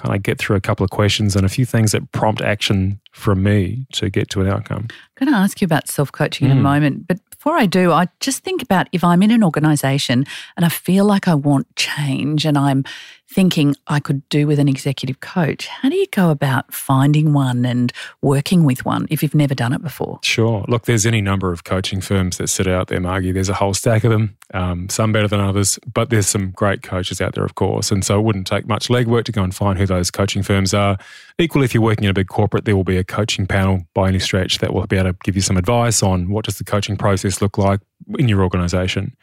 kind 0.00 0.14
of 0.14 0.22
get 0.22 0.38
through 0.38 0.56
a 0.56 0.60
couple 0.60 0.84
of 0.84 0.90
questions 0.90 1.36
and 1.36 1.44
a 1.44 1.48
few 1.48 1.66
things 1.66 1.92
that 1.92 2.10
prompt 2.12 2.40
action 2.40 3.00
from 3.12 3.42
me 3.42 3.86
to 3.92 4.10
get 4.10 4.30
to 4.30 4.40
an 4.40 4.48
outcome. 4.48 4.88
I'm 4.90 5.26
going 5.26 5.32
to 5.32 5.38
ask 5.38 5.60
you 5.60 5.64
about 5.66 5.88
self 5.88 6.10
coaching 6.10 6.48
mm. 6.48 6.52
in 6.52 6.56
a 6.56 6.60
hmm. 6.60 6.64
moment, 6.64 7.06
but 7.06 7.18
before 7.30 7.54
I 7.54 7.66
do, 7.66 7.90
I 7.92 8.06
just 8.20 8.44
think 8.44 8.62
about 8.62 8.88
if 8.92 9.02
I'm 9.02 9.22
in 9.22 9.30
an 9.30 9.42
organization 9.42 10.26
and 10.56 10.66
I 10.66 10.68
feel 10.68 11.06
like 11.06 11.26
I 11.26 11.34
want 11.34 11.74
change 11.76 12.44
and 12.44 12.58
I'm 12.58 12.84
thinking 13.30 13.76
I 13.86 14.00
could 14.00 14.28
do 14.28 14.46
with 14.46 14.58
an 14.58 14.68
executive 14.68 15.20
coach. 15.20 15.68
How 15.68 15.88
do 15.88 15.96
you 15.96 16.06
go 16.10 16.30
about 16.30 16.74
finding 16.74 17.32
one 17.32 17.64
and 17.64 17.92
working 18.22 18.64
with 18.64 18.84
one 18.84 19.06
if 19.08 19.22
you've 19.22 19.36
never 19.36 19.54
done 19.54 19.72
it 19.72 19.82
before? 19.82 20.18
Sure. 20.22 20.64
Look, 20.66 20.86
there's 20.86 21.06
any 21.06 21.20
number 21.20 21.52
of 21.52 21.62
coaching 21.62 22.00
firms 22.00 22.38
that 22.38 22.48
sit 22.48 22.66
out 22.66 22.88
there, 22.88 23.00
Margie. 23.00 23.30
There's 23.30 23.48
a 23.48 23.54
whole 23.54 23.72
stack 23.72 24.02
of 24.02 24.10
them, 24.10 24.36
um, 24.52 24.88
some 24.88 25.12
better 25.12 25.28
than 25.28 25.40
others, 25.40 25.78
but 25.92 26.10
there's 26.10 26.26
some 26.26 26.50
great 26.50 26.82
coaches 26.82 27.20
out 27.20 27.34
there, 27.34 27.44
of 27.44 27.54
course. 27.54 27.92
And 27.92 28.04
so 28.04 28.18
it 28.18 28.22
wouldn't 28.22 28.48
take 28.48 28.66
much 28.66 28.88
legwork 28.88 29.24
to 29.24 29.32
go 29.32 29.44
and 29.44 29.54
find 29.54 29.78
who 29.78 29.86
those 29.86 30.10
coaching 30.10 30.42
firms 30.42 30.74
are. 30.74 30.98
Equally, 31.38 31.64
if 31.64 31.72
you're 31.72 31.82
working 31.82 32.04
in 32.04 32.10
a 32.10 32.14
big 32.14 32.28
corporate, 32.28 32.64
there 32.64 32.74
will 32.74 32.84
be 32.84 32.96
a 32.96 33.04
coaching 33.04 33.46
panel 33.46 33.84
by 33.94 34.08
any 34.08 34.18
stretch 34.18 34.58
that 34.58 34.74
will 34.74 34.86
be 34.86 34.96
able 34.96 35.12
to 35.12 35.18
give 35.22 35.36
you 35.36 35.42
some 35.42 35.56
advice 35.56 36.02
on 36.02 36.30
what 36.30 36.44
does 36.44 36.58
the 36.58 36.64
coaching 36.64 36.96
process 36.96 37.40
look 37.40 37.56
like 37.56 37.80
in 38.18 38.28
your 38.28 38.42
organization. 38.42 39.16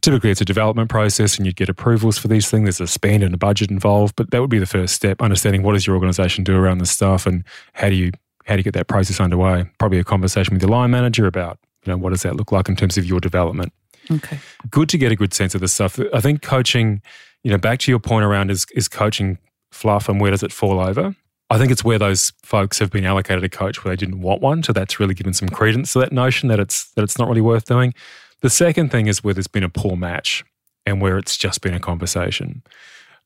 Typically, 0.00 0.30
it's 0.30 0.40
a 0.40 0.44
development 0.44 0.90
process 0.90 1.36
and 1.36 1.46
you'd 1.46 1.56
get 1.56 1.68
approvals 1.68 2.18
for 2.18 2.26
these 2.26 2.50
things. 2.50 2.64
There's 2.64 2.80
a 2.80 2.86
spend 2.86 3.22
and 3.22 3.34
a 3.34 3.38
budget 3.38 3.70
involved, 3.70 4.16
but 4.16 4.32
that 4.32 4.40
would 4.40 4.50
be 4.50 4.58
the 4.58 4.66
first 4.66 4.94
step, 4.94 5.22
understanding 5.22 5.62
what 5.62 5.74
does 5.74 5.86
your 5.86 5.94
organization 5.94 6.42
do 6.42 6.56
around 6.56 6.78
this 6.78 6.90
stuff 6.90 7.24
and 7.26 7.44
how 7.74 7.88
do 7.88 7.94
you 7.94 8.10
how 8.44 8.54
do 8.54 8.58
you 8.58 8.64
get 8.64 8.74
that 8.74 8.88
process 8.88 9.20
underway? 9.20 9.64
Probably 9.78 10.00
a 10.00 10.04
conversation 10.04 10.54
with 10.54 10.62
your 10.62 10.70
line 10.70 10.90
manager 10.90 11.26
about, 11.26 11.60
you 11.84 11.92
know, 11.92 11.96
what 11.96 12.10
does 12.10 12.22
that 12.22 12.34
look 12.34 12.50
like 12.50 12.68
in 12.68 12.74
terms 12.74 12.98
of 12.98 13.04
your 13.04 13.20
development. 13.20 13.72
Okay. 14.10 14.40
Good 14.68 14.88
to 14.88 14.98
get 14.98 15.12
a 15.12 15.16
good 15.16 15.32
sense 15.32 15.54
of 15.54 15.60
this 15.60 15.72
stuff. 15.72 16.00
I 16.12 16.20
think 16.20 16.42
coaching, 16.42 17.00
you 17.44 17.52
know, 17.52 17.58
back 17.58 17.78
to 17.80 17.92
your 17.92 18.00
point 18.00 18.24
around 18.24 18.50
is 18.50 18.66
is 18.74 18.88
coaching 18.88 19.38
fluff 19.70 20.08
and 20.08 20.20
where 20.20 20.30
does 20.32 20.42
it 20.42 20.52
fall 20.52 20.80
over? 20.80 21.14
I 21.52 21.58
think 21.58 21.70
it's 21.70 21.84
where 21.84 21.98
those 21.98 22.32
folks 22.42 22.78
have 22.78 22.90
been 22.90 23.04
allocated 23.04 23.44
a 23.44 23.48
coach 23.50 23.84
where 23.84 23.94
they 23.94 24.00
didn't 24.00 24.22
want 24.22 24.40
one. 24.40 24.62
So 24.62 24.72
that's 24.72 24.98
really 24.98 25.12
given 25.12 25.34
some 25.34 25.50
credence 25.50 25.92
to 25.92 25.98
that 25.98 26.10
notion 26.10 26.48
that 26.48 26.58
it's 26.58 26.90
that 26.92 27.02
it's 27.02 27.18
not 27.18 27.28
really 27.28 27.42
worth 27.42 27.66
doing. 27.66 27.92
The 28.40 28.48
second 28.48 28.90
thing 28.90 29.06
is 29.06 29.22
where 29.22 29.34
there's 29.34 29.48
been 29.48 29.62
a 29.62 29.68
poor 29.68 29.94
match 29.94 30.44
and 30.86 31.02
where 31.02 31.18
it's 31.18 31.36
just 31.36 31.60
been 31.60 31.74
a 31.74 31.78
conversation. 31.78 32.62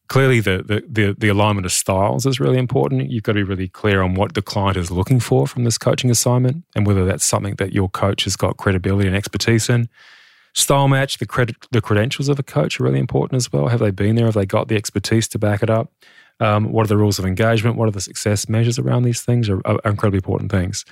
Clearly, 0.08 0.40
the, 0.40 0.62
the, 0.64 0.84
the, 0.88 1.14
the 1.16 1.28
alignment 1.28 1.66
of 1.66 1.72
styles 1.72 2.26
is 2.26 2.40
really 2.40 2.58
important. 2.58 3.10
You've 3.10 3.22
got 3.22 3.32
to 3.32 3.38
be 3.38 3.42
really 3.44 3.68
clear 3.68 4.02
on 4.02 4.14
what 4.14 4.34
the 4.34 4.42
client 4.42 4.76
is 4.76 4.90
looking 4.90 5.20
for 5.20 5.46
from 5.46 5.62
this 5.62 5.78
coaching 5.78 6.10
assignment 6.10 6.64
and 6.74 6.84
whether 6.84 7.04
that's 7.04 7.24
something 7.24 7.54
that 7.56 7.72
your 7.72 7.88
coach 7.88 8.24
has 8.24 8.34
got 8.36 8.56
credibility 8.56 9.06
and 9.06 9.16
expertise 9.16 9.68
in. 9.68 9.88
Style 10.52 10.88
match, 10.88 11.18
the, 11.18 11.26
credit, 11.26 11.56
the 11.70 11.80
credentials 11.80 12.28
of 12.28 12.38
a 12.38 12.42
coach 12.42 12.80
are 12.80 12.84
really 12.84 12.98
important 12.98 13.36
as 13.36 13.52
well. 13.52 13.68
Have 13.68 13.80
they 13.80 13.90
been 13.90 14.16
there? 14.16 14.26
Have 14.26 14.34
they 14.34 14.46
got 14.46 14.68
the 14.68 14.76
expertise 14.76 15.28
to 15.28 15.38
back 15.38 15.62
it 15.62 15.70
up? 15.70 15.92
Um, 16.40 16.72
what 16.72 16.84
are 16.84 16.88
the 16.88 16.96
rules 16.96 17.18
of 17.18 17.24
engagement? 17.24 17.76
What 17.76 17.88
are 17.88 17.92
the 17.92 18.00
success 18.00 18.48
measures 18.48 18.78
around 18.78 19.04
these 19.04 19.22
things 19.22 19.48
are, 19.48 19.60
are 19.64 19.80
incredibly 19.84 20.18
important 20.18 20.50
things. 20.50 20.84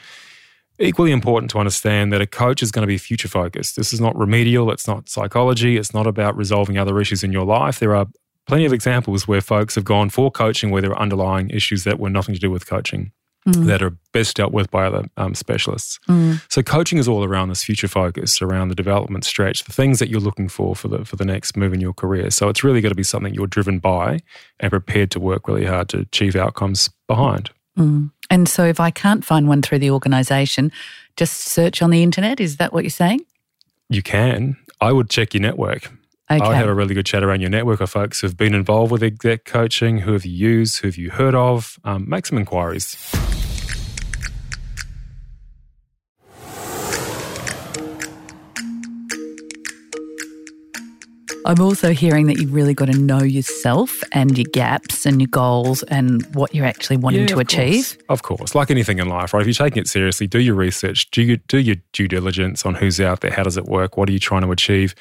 Equally 0.79 1.13
important 1.13 1.51
to 1.53 1.59
understand 1.59 2.13
that 2.13 2.21
a 2.21 2.27
coach 2.27 2.63
is 2.63 2.73
going 2.73 2.83
to 2.83 2.89
be 2.89 2.99
future 2.99 3.29
focused. 3.29 3.77
This 3.77 3.93
is 3.93 4.01
not 4.01 4.17
remedial, 4.17 4.71
it's 4.73 4.89
not 4.89 5.09
psychology, 5.09 5.77
it's 5.77 5.95
not 5.95 6.07
about 6.07 6.37
resolving 6.37 6.79
other 6.79 7.01
issues 7.01 7.23
in 7.23 7.31
your 7.31 7.45
life. 7.45 7.79
There 7.79 7.95
are 7.95 8.07
plenty 8.47 8.65
of 8.65 8.73
examples 8.73 9.29
where 9.29 9.41
folks 9.41 9.75
have 9.77 9.85
gone 9.85 10.11
for 10.11 10.31
coaching 10.31 10.71
where 10.71 10.83
there 10.83 10.91
are 10.91 11.01
underlying 11.01 11.51
issues 11.51 11.85
that 11.85 12.01
were 12.01 12.11
nothing 12.11 12.35
to 12.35 12.41
do 12.41 12.51
with 12.51 12.67
coaching. 12.67 13.13
Mm. 13.47 13.67
That 13.67 13.83
are 13.83 13.95
best 14.13 14.37
dealt 14.37 14.55
with 14.55 14.71
by 14.71 14.87
other 14.87 15.05
um, 15.19 15.35
specialists. 15.35 16.01
Mm. 16.09 16.41
So 16.51 16.63
coaching 16.63 16.97
is 16.97 17.07
all 17.07 17.25
around 17.25 17.51
this 17.51 17.63
future 17.63 17.89
focus, 17.89 18.41
around 18.41 18.69
the 18.69 18.75
development 18.75 19.27
stretch, 19.27 19.65
the 19.65 19.73
things 19.73 19.99
that 19.99 20.09
you're 20.09 20.19
looking 20.19 20.49
for 20.49 20.75
for 20.75 20.89
the 20.89 21.05
for 21.05 21.17
the 21.17 21.27
next 21.27 21.55
move 21.55 21.75
in 21.75 21.81
your 21.81 21.93
career. 21.93 22.31
So 22.31 22.49
it's 22.49 22.65
really 22.65 22.81
got 22.81 22.89
to 22.89 22.95
be 22.95 23.03
something 23.03 23.35
you're 23.35 23.47
driven 23.47 23.81
by 23.81 24.21
and 24.61 24.71
prepared 24.71 25.11
to 25.11 25.21
work 25.21 25.47
really 25.47 25.67
hard 25.67 25.91
to 25.91 25.99
achieve 25.99 26.37
outcomes 26.37 26.89
behind. 27.07 27.51
Mm. 27.79 28.13
And 28.31 28.49
so 28.49 28.65
if 28.65 28.81
I 28.81 28.91
can't 28.91 29.25
find 29.25 29.47
one 29.47 29.61
through 29.61 29.81
the 29.81 29.91
organisation, 29.91 30.73
just 31.17 31.41
search 31.41 31.83
on 31.83 31.91
the 31.91 32.03
internet. 32.03 32.41
Is 32.41 32.57
that 32.57 32.73
what 32.73 32.85
you're 32.85 32.91
saying? 32.91 33.27
You 33.91 34.03
can. 34.03 34.57
I 34.81 34.93
would 34.93 35.11
check 35.11 35.35
your 35.35 35.43
network. 35.43 35.91
Okay. 36.31 36.43
I 36.43 36.49
would 36.49 36.57
have 36.57 36.69
a 36.69 36.75
really 36.75 36.95
good 36.95 37.05
chat 37.05 37.23
around 37.23 37.43
your 37.43 37.51
network 37.51 37.81
of 37.83 37.91
folks 37.91 38.21
who've 38.21 38.37
been 38.37 38.55
involved 38.55 38.91
with 38.91 39.03
exec 39.03 39.45
coaching, 39.45 39.99
who 39.99 40.15
have 40.15 40.25
you 40.25 40.33
used, 40.33 40.81
who 40.81 40.89
have 40.89 40.97
you 40.97 41.11
heard 41.11 41.35
of. 41.35 41.79
Um, 41.85 42.09
make 42.09 42.25
some 42.25 42.39
inquiries. 42.39 42.97
I'm 51.47 51.61
also 51.61 51.93
hearing 51.93 52.27
that 52.29 52.39
you've 52.39 52.55
really 52.55 52.73
got 52.73 52.87
to 52.87 52.99
know 52.99 53.23
yourself 53.23 54.03
and 54.13 54.39
your 54.39 54.47
gaps 54.53 55.05
and 55.05 55.21
your 55.21 55.29
goals 55.29 55.83
and 55.85 56.25
what 56.35 56.55
you're 56.55 56.65
actually 56.65 56.97
wanting 56.97 57.21
Yeah, 57.23 57.27
to 57.29 57.35
of 57.35 57.41
achieve. 57.41 57.99
course. 57.99 57.99
Of 58.09 58.23
course, 58.23 58.55
like 58.55 58.71
anything 58.71 58.99
in 58.99 59.09
life, 59.09 59.35
right? 59.35 59.41
If 59.41 59.47
you're 59.47 59.67
taking 59.67 59.83
it 59.83 59.89
seriously, 59.89 60.27
do 60.27 60.41
your 60.41 60.55
research, 60.55 61.11
do 61.11 61.21
you 61.23 61.37
do 61.37 61.59
your 61.59 61.77
due 61.93 62.09
diligence 62.09 62.65
on 62.65 62.75
who's 62.75 62.99
out 62.99 63.21
there, 63.21 63.31
how 63.31 63.43
does 63.43 63.59
it 63.59 63.67
work, 63.67 63.97
what 63.99 64.09
are 64.09 64.13
you 64.13 64.19
trying 64.19 64.41
to 64.43 64.51
achieve. 64.53 64.95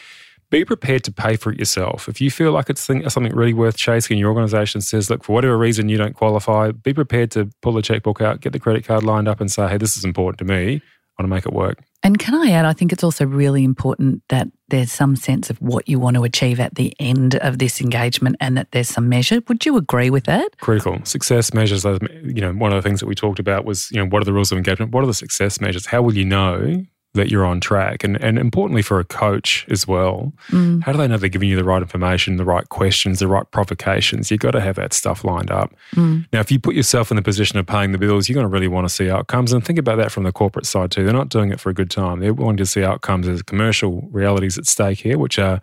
Be 0.49 0.65
prepared 0.65 1.03
to 1.05 1.11
pay 1.11 1.35
for 1.37 1.51
it 1.51 1.57
yourself. 1.57 2.07
If 2.09 2.19
you 2.21 2.29
feel 2.29 2.51
like 2.51 2.69
it's 2.69 2.81
something 2.81 3.33
really 3.33 3.53
worth 3.53 3.77
chasing, 3.77 4.19
your 4.19 4.29
organisation 4.29 4.81
says, 4.81 5.09
"Look, 5.09 5.23
for 5.23 5.31
whatever 5.33 5.57
reason 5.57 5.89
you 5.89 5.97
don't 5.97 6.13
qualify," 6.13 6.71
be 6.71 6.93
prepared 6.93 7.31
to 7.31 7.49
pull 7.61 7.71
the 7.73 7.81
checkbook 7.81 8.21
out, 8.21 8.41
get 8.41 8.51
the 8.53 8.59
credit 8.59 8.85
card 8.85 9.03
lined 9.03 9.27
up, 9.27 9.39
and 9.41 9.51
say, 9.51 9.67
"Hey, 9.67 9.77
this 9.77 9.97
is 9.97 10.03
important 10.05 10.37
to 10.39 10.45
me. 10.45 10.75
I 10.75 11.21
want 11.23 11.27
to 11.31 11.35
make 11.35 11.45
it 11.47 11.53
work." 11.53 11.79
And 12.05 12.19
can 12.19 12.35
I 12.35 12.51
add, 12.51 12.65
I 12.65 12.73
think 12.73 12.91
it's 12.91 13.03
also 13.03 13.25
really 13.25 13.63
important 13.63 14.23
that 14.27 14.49
there's 14.67 14.91
some 14.91 15.15
sense 15.15 15.49
of 15.49 15.57
what 15.61 15.87
you 15.87 15.99
want 15.99 16.17
to 16.17 16.25
achieve 16.25 16.59
at 16.59 16.75
the 16.75 16.93
end 16.99 17.35
of 17.35 17.59
this 17.59 17.79
engagement 17.79 18.35
and 18.41 18.57
that 18.57 18.71
there's 18.71 18.89
some 18.89 19.07
measure. 19.07 19.39
Would 19.47 19.65
you 19.65 19.77
agree 19.77 20.09
with 20.09 20.25
that? 20.25 20.59
critical. 20.59 20.99
Success 21.05 21.53
measures, 21.53 21.85
you 21.85 22.41
know, 22.41 22.51
one 22.53 22.73
of 22.73 22.81
the 22.81 22.87
things 22.87 22.99
that 22.99 23.05
we 23.05 23.15
talked 23.15 23.39
about 23.39 23.63
was, 23.63 23.89
you 23.91 23.97
know, 23.97 24.05
what 24.05 24.21
are 24.21 24.25
the 24.25 24.33
rules 24.33 24.51
of 24.51 24.57
engagement? 24.57 24.91
What 24.91 25.03
are 25.03 25.07
the 25.07 25.13
success 25.13 25.61
measures? 25.61 25.85
How 25.85 26.01
will 26.01 26.15
you 26.15 26.25
know 26.25 26.83
that 27.13 27.29
you're 27.29 27.45
on 27.45 27.59
track? 27.59 28.03
And, 28.03 28.21
and 28.23 28.37
importantly 28.37 28.81
for 28.81 28.99
a 28.99 29.03
coach 29.03 29.65
as 29.69 29.87
well, 29.87 30.33
mm. 30.49 30.83
how 30.83 30.91
do 30.91 30.97
they 30.97 31.07
know 31.07 31.17
they're 31.17 31.29
giving 31.29 31.49
you 31.49 31.55
the 31.55 31.63
right 31.63 31.81
information, 31.81 32.37
the 32.37 32.45
right 32.45 32.67
questions, 32.69 33.19
the 33.19 33.27
right 33.27 33.49
provocations? 33.51 34.31
You've 34.31 34.39
got 34.39 34.51
to 34.51 34.61
have 34.61 34.75
that 34.75 34.93
stuff 34.93 35.23
lined 35.23 35.51
up. 35.51 35.73
Mm. 35.95 36.27
Now, 36.33 36.39
if 36.39 36.51
you 36.51 36.59
put 36.59 36.75
yourself 36.75 37.11
in 37.11 37.15
the 37.15 37.21
position 37.21 37.59
of 37.59 37.65
paying 37.65 37.91
the 37.91 37.97
bills, 37.97 38.27
you're 38.27 38.35
going 38.35 38.45
to 38.45 38.53
really 38.53 38.67
want 38.67 38.87
to 38.87 38.93
see 38.93 39.09
outcomes. 39.09 39.53
And 39.53 39.63
think 39.63 39.79
about 39.79 39.97
that 39.97 40.11
from 40.11 40.23
the 40.23 40.31
corporate 40.31 40.65
side 40.65 40.91
too. 40.91 41.03
They're 41.03 41.13
not 41.13 41.29
doing 41.29 41.51
it 41.51 41.59
for 41.59 41.69
a 41.69 41.73
good 41.73 41.91
time. 41.91 42.19
They're 42.19 42.33
wanting 42.33 42.57
to 42.57 42.65
see 42.65 42.83
outcomes. 42.83 43.27
There's 43.27 43.41
commercial 43.43 44.07
realities 44.11 44.57
at 44.57 44.65
stake 44.65 44.99
here, 44.99 45.17
which 45.17 45.37
are 45.39 45.61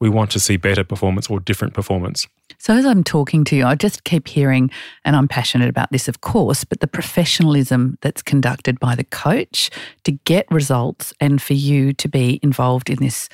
we 0.00 0.08
want 0.08 0.30
to 0.32 0.40
see 0.40 0.56
better 0.56 0.84
performance 0.84 1.28
or 1.28 1.40
different 1.40 1.74
performance. 1.74 2.26
So, 2.58 2.74
as 2.74 2.86
I'm 2.86 3.04
talking 3.04 3.44
to 3.44 3.56
you, 3.56 3.64
I 3.64 3.74
just 3.74 4.04
keep 4.04 4.28
hearing, 4.28 4.70
and 5.04 5.16
I'm 5.16 5.28
passionate 5.28 5.68
about 5.68 5.90
this, 5.92 6.08
of 6.08 6.20
course, 6.20 6.64
but 6.64 6.80
the 6.80 6.86
professionalism 6.86 7.98
that's 8.02 8.22
conducted 8.22 8.80
by 8.80 8.94
the 8.94 9.04
coach 9.04 9.70
to 10.04 10.12
get 10.12 10.46
results 10.50 11.12
and 11.20 11.40
for 11.40 11.54
you 11.54 11.92
to 11.94 12.08
be 12.08 12.40
involved 12.42 12.90
in 12.90 12.96
this 12.96 13.28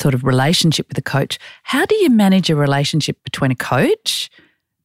sort 0.00 0.14
of 0.14 0.24
relationship 0.24 0.88
with 0.88 0.96
the 0.96 1.02
coach. 1.02 1.38
How 1.64 1.84
do 1.84 1.94
you 1.96 2.10
manage 2.10 2.50
a 2.50 2.56
relationship 2.56 3.22
between 3.24 3.50
a 3.50 3.56
coach 3.56 4.30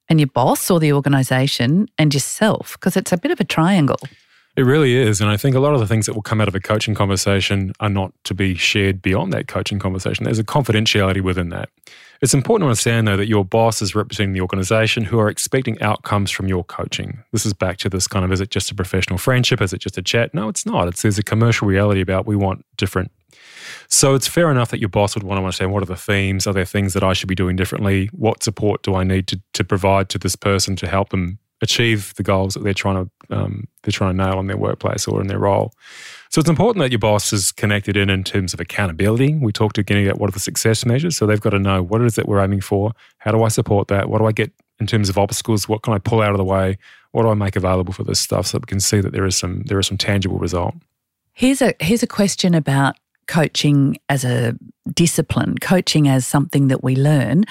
and 0.09 0.19
your 0.19 0.27
boss 0.27 0.71
or 0.71 0.79
the 0.79 0.93
organization 0.93 1.87
and 1.97 2.13
yourself? 2.13 2.73
Because 2.73 2.97
it's 2.97 3.11
a 3.11 3.17
bit 3.17 3.31
of 3.31 3.39
a 3.39 3.43
triangle. 3.43 3.99
It 4.55 4.61
really 4.61 4.95
is. 4.95 5.19
And 5.19 5.31
I 5.31 5.37
think 5.37 5.55
a 5.55 5.59
lot 5.59 5.73
of 5.73 5.79
the 5.79 5.87
things 5.87 6.05
that 6.05 6.13
will 6.13 6.21
come 6.21 6.39
out 6.39 6.47
of 6.47 6.53
a 6.53 6.59
coaching 6.59 6.93
conversation 6.93 7.73
are 7.79 7.89
not 7.89 8.13
to 8.25 8.35
be 8.35 8.53
shared 8.53 9.01
beyond 9.01 9.33
that 9.33 9.47
coaching 9.47 9.79
conversation. 9.79 10.25
There's 10.25 10.37
a 10.37 10.43
confidentiality 10.43 11.21
within 11.21 11.49
that. 11.49 11.69
It's 12.21 12.35
important 12.35 12.67
to 12.67 12.69
understand, 12.69 13.07
though, 13.07 13.17
that 13.17 13.27
your 13.27 13.43
boss 13.43 13.81
is 13.81 13.95
representing 13.95 14.33
the 14.33 14.41
organization 14.41 15.03
who 15.03 15.19
are 15.19 15.27
expecting 15.27 15.81
outcomes 15.81 16.29
from 16.29 16.47
your 16.47 16.63
coaching. 16.63 17.23
This 17.31 17.45
is 17.45 17.53
back 17.53 17.77
to 17.77 17.89
this 17.89 18.07
kind 18.07 18.23
of 18.23 18.31
is 18.31 18.39
it 18.39 18.51
just 18.51 18.71
a 18.71 18.75
professional 18.75 19.17
friendship? 19.17 19.59
Is 19.59 19.73
it 19.73 19.79
just 19.79 19.97
a 19.97 20.03
chat? 20.03 20.33
No, 20.33 20.49
it's 20.49 20.65
not. 20.65 20.87
It's, 20.87 21.01
there's 21.01 21.17
a 21.17 21.23
commercial 21.23 21.67
reality 21.67 21.99
about 21.99 22.27
we 22.27 22.35
want 22.35 22.63
different. 22.77 23.11
So 23.89 24.13
it's 24.13 24.27
fair 24.27 24.51
enough 24.51 24.69
that 24.71 24.79
your 24.79 24.89
boss 24.89 25.15
would 25.15 25.23
want 25.23 25.37
to 25.39 25.43
understand 25.43 25.73
what 25.73 25.83
are 25.83 25.87
the 25.87 25.95
themes? 25.95 26.47
Are 26.47 26.53
there 26.53 26.63
things 26.63 26.93
that 26.93 27.03
I 27.03 27.13
should 27.13 27.27
be 27.27 27.35
doing 27.35 27.55
differently? 27.55 28.09
What 28.13 28.43
support 28.43 28.83
do 28.83 28.95
I 28.95 29.03
need 29.03 29.27
to, 29.27 29.41
to 29.53 29.63
provide 29.63 30.09
to 30.09 30.17
this 30.17 30.35
person 30.35 30.75
to 30.77 30.87
help 30.87 31.09
them 31.09 31.39
achieve 31.63 32.13
the 32.15 32.23
goals 32.23 32.53
that 32.53 32.63
they're 32.63 32.73
trying 32.73 33.05
to 33.05 33.35
um, 33.35 33.67
they're 33.81 33.91
trying 33.91 34.15
to 34.15 34.23
nail 34.23 34.39
in 34.39 34.47
their 34.47 34.57
workplace 34.57 35.07
or 35.07 35.21
in 35.21 35.27
their 35.27 35.39
role. 35.39 35.73
So 36.29 36.39
it's 36.39 36.49
important 36.49 36.81
that 36.83 36.91
your 36.91 36.99
boss 36.99 37.33
is 37.33 37.51
connected 37.51 37.95
in 37.95 38.09
in 38.09 38.23
terms 38.23 38.53
of 38.53 38.59
accountability. 38.59 39.35
We 39.35 39.51
talked 39.51 39.77
again 39.77 40.05
about 40.05 40.19
what 40.19 40.29
are 40.29 40.33
the 40.33 40.39
success 40.39 40.85
measures. 40.85 41.15
So 41.15 41.25
they've 41.25 41.41
got 41.41 41.51
to 41.51 41.59
know 41.59 41.81
what 41.81 42.01
it 42.01 42.05
is 42.05 42.15
that 42.15 42.27
we're 42.27 42.43
aiming 42.43 42.61
for. 42.61 42.91
How 43.19 43.31
do 43.31 43.43
I 43.43 43.47
support 43.47 43.87
that? 43.87 44.09
What 44.09 44.19
do 44.19 44.25
I 44.25 44.31
get 44.31 44.51
in 44.79 44.87
terms 44.87 45.09
of 45.09 45.17
obstacles? 45.17 45.69
What 45.69 45.83
can 45.83 45.93
I 45.93 45.99
pull 45.99 46.21
out 46.21 46.31
of 46.31 46.37
the 46.37 46.43
way? 46.43 46.77
What 47.11 47.23
do 47.23 47.29
I 47.29 47.35
make 47.35 47.55
available 47.55 47.93
for 47.93 48.03
this 48.03 48.19
stuff 48.19 48.47
so 48.47 48.57
that 48.57 48.65
we 48.65 48.69
can 48.69 48.79
see 48.79 48.99
that 48.99 49.13
there 49.13 49.25
is 49.25 49.35
some 49.35 49.63
there 49.63 49.79
is 49.79 49.87
some 49.87 49.97
tangible 49.97 50.37
result. 50.37 50.75
Here's 51.33 51.61
a 51.61 51.73
here's 51.79 52.03
a 52.03 52.07
question 52.07 52.53
about 52.53 52.95
coaching 53.27 53.97
as 54.09 54.23
a 54.23 54.55
discipline, 54.93 55.57
coaching 55.57 56.07
as 56.07 56.25
something 56.25 56.67
that 56.67 56.83
we 56.83 56.95
learn. 56.95 57.45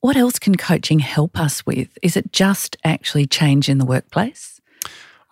What 0.00 0.16
else 0.16 0.38
can 0.38 0.56
coaching 0.56 0.98
help 1.00 1.38
us 1.38 1.64
with? 1.66 1.88
Is 2.02 2.16
it 2.16 2.32
just 2.32 2.76
actually 2.84 3.26
change 3.26 3.68
in 3.68 3.78
the 3.78 3.84
workplace? 3.84 4.60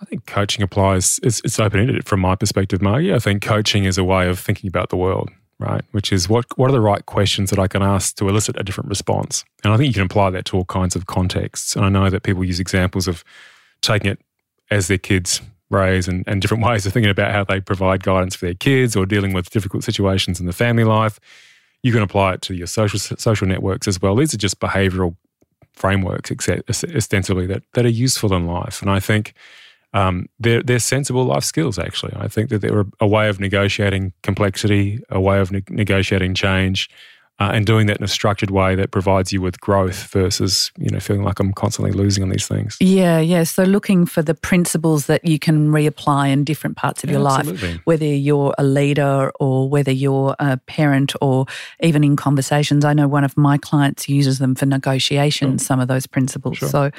I 0.00 0.04
think 0.04 0.26
coaching 0.26 0.62
applies. 0.62 1.18
It's, 1.22 1.40
it's 1.44 1.58
open 1.58 1.80
ended 1.80 2.06
from 2.06 2.20
my 2.20 2.34
perspective, 2.34 2.82
Margie. 2.82 3.14
I 3.14 3.18
think 3.18 3.42
coaching 3.42 3.84
is 3.84 3.96
a 3.96 4.04
way 4.04 4.28
of 4.28 4.38
thinking 4.38 4.68
about 4.68 4.90
the 4.90 4.96
world, 4.96 5.30
right? 5.58 5.82
Which 5.92 6.12
is 6.12 6.28
what 6.28 6.44
what 6.58 6.68
are 6.68 6.72
the 6.72 6.80
right 6.80 7.04
questions 7.06 7.50
that 7.50 7.58
I 7.58 7.66
can 7.66 7.82
ask 7.82 8.16
to 8.16 8.28
elicit 8.28 8.56
a 8.58 8.62
different 8.62 8.90
response? 8.90 9.44
And 9.64 9.72
I 9.72 9.76
think 9.76 9.88
you 9.88 9.94
can 9.94 10.02
apply 10.02 10.30
that 10.30 10.44
to 10.46 10.58
all 10.58 10.66
kinds 10.66 10.96
of 10.96 11.06
contexts. 11.06 11.76
And 11.76 11.84
I 11.84 11.88
know 11.88 12.10
that 12.10 12.24
people 12.24 12.44
use 12.44 12.60
examples 12.60 13.08
of 13.08 13.24
taking 13.80 14.10
it 14.10 14.20
as 14.70 14.88
their 14.88 14.98
kids 14.98 15.40
raise 15.70 16.08
and, 16.08 16.24
and 16.26 16.40
different 16.40 16.64
ways 16.66 16.86
of 16.86 16.92
thinking 16.92 17.10
about 17.10 17.32
how 17.32 17.44
they 17.44 17.60
provide 17.60 18.02
guidance 18.02 18.34
for 18.34 18.46
their 18.46 18.54
kids 18.54 18.96
or 18.96 19.06
dealing 19.06 19.32
with 19.32 19.50
difficult 19.50 19.84
situations 19.84 20.40
in 20.40 20.46
the 20.46 20.52
family 20.52 20.84
life. 20.84 21.18
You 21.82 21.92
can 21.92 22.02
apply 22.02 22.34
it 22.34 22.42
to 22.42 22.54
your 22.54 22.66
social 22.66 22.98
social 22.98 23.46
networks 23.46 23.86
as 23.86 24.00
well. 24.00 24.16
These 24.16 24.34
are 24.34 24.38
just 24.38 24.58
behavioral 24.60 25.16
frameworks, 25.72 26.32
ostensibly 26.68 27.46
that 27.46 27.62
that 27.74 27.84
are 27.84 27.90
useful 27.90 28.34
in 28.34 28.46
life. 28.46 28.82
And 28.82 28.90
I 28.90 28.98
think 28.98 29.34
um, 29.92 30.28
they're 30.40 30.62
they're 30.62 30.78
sensible 30.78 31.24
life 31.24 31.44
skills. 31.44 31.78
Actually, 31.78 32.14
I 32.16 32.28
think 32.28 32.50
that 32.50 32.60
they're 32.60 32.80
a, 32.80 32.86
a 33.00 33.06
way 33.06 33.28
of 33.28 33.38
negotiating 33.38 34.12
complexity, 34.22 35.00
a 35.10 35.20
way 35.20 35.38
of 35.38 35.52
ne- 35.52 35.62
negotiating 35.70 36.34
change, 36.34 36.90
uh, 37.38 37.50
and 37.52 37.66
doing 37.66 37.86
that 37.86 37.98
in 37.98 38.04
a 38.04 38.08
structured 38.08 38.50
way 38.50 38.74
that 38.74 38.90
provides 38.90 39.32
you 39.32 39.40
with 39.42 39.60
growth 39.60 40.10
versus 40.10 40.72
you 40.78 40.88
know 40.90 40.98
feeling 41.00 41.22
like 41.22 41.38
I'm 41.38 41.52
constantly 41.52 41.92
losing 41.92 42.22
on 42.22 42.30
these 42.30 42.48
things. 42.48 42.76
Yeah, 42.80 43.18
yeah. 43.18 43.42
So 43.44 43.64
looking 43.64 44.06
for 44.06 44.22
the 44.22 44.34
principles 44.34 45.06
that 45.06 45.24
you 45.24 45.38
can 45.38 45.68
reapply 45.68 46.30
in 46.30 46.44
different 46.44 46.76
parts 46.76 47.04
of 47.04 47.10
Yeah, 47.10 47.18
your 47.18 47.28
absolutely. 47.28 47.72
life, 47.72 47.80
whether 47.84 48.06
you're 48.06 48.54
a 48.56 48.64
leader 48.64 49.30
or 49.38 49.68
whether 49.68 49.92
you're 49.92 50.34
a 50.38 50.56
parent 50.66 51.12
or 51.20 51.46
even 51.80 52.02
in 52.04 52.16
conversations. 52.16 52.84
I 52.84 52.94
know 52.94 53.08
one 53.08 53.24
of 53.24 53.36
my 53.36 53.58
clients 53.58 54.08
uses 54.08 54.38
them 54.38 54.54
for 54.54 54.64
negotiation, 54.66 55.58
some 55.58 55.78
of 55.80 55.88
those 55.88 56.06
principles. 56.06 56.58
Sure. 56.58 56.68
So 56.68 56.90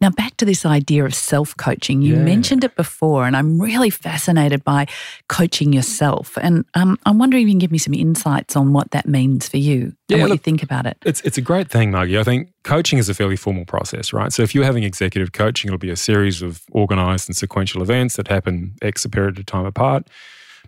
now 0.00 0.10
back 0.10 0.36
to 0.38 0.44
this 0.44 0.64
idea 0.64 1.04
of 1.04 1.14
self 1.14 1.56
coaching. 1.56 2.02
You 2.02 2.14
Yeah. 2.16 2.22
mentioned 2.24 2.64
it 2.64 2.74
before, 2.76 3.26
and 3.26 3.36
I'm 3.36 3.60
really 3.60 3.90
fascinated 3.90 4.64
by 4.64 4.86
coaching 5.28 5.72
yourself. 5.72 6.38
And 6.40 6.64
um, 6.74 6.98
I'm 7.06 7.18
wondering 7.18 7.42
if 7.42 7.48
you 7.48 7.52
can 7.52 7.58
give 7.58 7.72
me 7.72 7.78
some 7.78 7.94
insights 7.94 8.56
on 8.56 8.72
what 8.72 8.90
that 8.92 9.06
means 9.06 9.48
for 9.48 9.58
you 9.58 9.92
and 10.08 10.18
Yeah, 10.18 10.22
what 10.22 10.30
you 10.30 10.38
think 10.38 10.62
about 10.62 10.86
it. 10.86 10.96
It's 11.04 11.20
it's 11.22 11.38
a 11.38 11.42
great 11.42 11.68
thing, 11.70 11.90
Margie. 11.90 12.18
I 12.18 12.24
think 12.24 12.48
coaching 12.64 12.98
is 12.98 13.08
a 13.08 13.14
fairly 13.14 13.36
formal 13.36 13.64
process, 13.64 14.12
right? 14.12 14.32
So 14.32 14.42
if 14.42 14.54
you're 14.54 14.64
having 14.64 14.84
executive 14.84 15.32
coaching, 15.32 15.68
it'll 15.68 15.78
be 15.78 15.90
a 15.90 15.96
series 15.96 16.42
of 16.42 16.62
organized 16.72 17.28
and 17.28 17.36
sequential 17.36 17.82
events 17.82 18.16
that 18.16 18.28
happen 18.28 18.74
X 18.82 19.06
period 19.06 19.38
of 19.38 19.46
time 19.46 19.66
apart. 19.66 20.06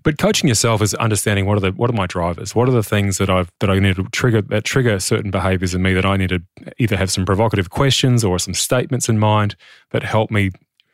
But 0.04 0.18
coaching 0.18 0.48
yourself 0.48 0.82
is 0.82 0.94
understanding 0.94 1.46
what 1.46 1.56
are 1.56 1.60
the 1.60 1.72
what 1.72 1.90
are 1.90 1.94
my 1.94 2.06
drivers? 2.06 2.54
What 2.54 2.68
are 2.68 2.72
the 2.72 2.82
things 2.82 3.18
that 3.18 3.30
I've 3.30 3.50
that 3.60 3.70
I 3.70 3.78
need 3.78 3.96
to 3.96 4.04
trigger 4.04 4.42
that 4.42 4.64
trigger 4.64 4.98
certain 5.00 5.30
behaviors 5.30 5.74
in 5.74 5.82
me 5.82 5.94
that 5.94 6.06
I 6.06 6.16
need 6.16 6.30
to 6.30 6.42
either 6.78 6.96
have 6.96 7.10
some 7.10 7.24
provocative 7.24 7.70
questions 7.70 8.24
or 8.24 8.38
some 8.38 8.54
statements 8.54 9.08
in 9.08 9.18
mind 9.18 9.56
that 9.90 10.02
help 10.02 10.30
me 10.30 10.50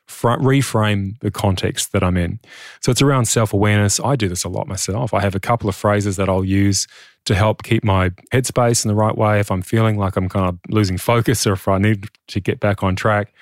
fr- 0.08 0.28
reframe 0.30 1.18
the 1.20 1.30
context 1.30 1.92
that 1.92 2.02
I'm 2.02 2.16
in. 2.16 2.40
So 2.80 2.90
it's 2.90 3.02
around 3.02 3.26
self 3.26 3.52
awareness. 3.52 4.00
I 4.00 4.16
do 4.16 4.28
this 4.28 4.44
a 4.44 4.48
lot 4.48 4.66
myself. 4.66 5.14
I 5.14 5.20
have 5.20 5.34
a 5.34 5.40
couple 5.40 5.68
of 5.68 5.76
phrases 5.76 6.16
that 6.16 6.28
I'll 6.28 6.44
use 6.44 6.86
to 7.26 7.34
help 7.34 7.62
keep 7.62 7.84
my 7.84 8.10
headspace 8.32 8.84
in 8.84 8.88
the 8.88 8.94
right 8.94 9.16
way 9.16 9.38
if 9.38 9.50
I'm 9.50 9.62
feeling 9.62 9.98
like 9.98 10.16
I'm 10.16 10.28
kind 10.28 10.48
of 10.48 10.58
losing 10.68 10.98
focus 10.98 11.46
or 11.46 11.52
if 11.52 11.68
I 11.68 11.78
need 11.78 12.08
to 12.28 12.40
get 12.40 12.58
back 12.58 12.82
on 12.82 12.96
track. 12.96 13.32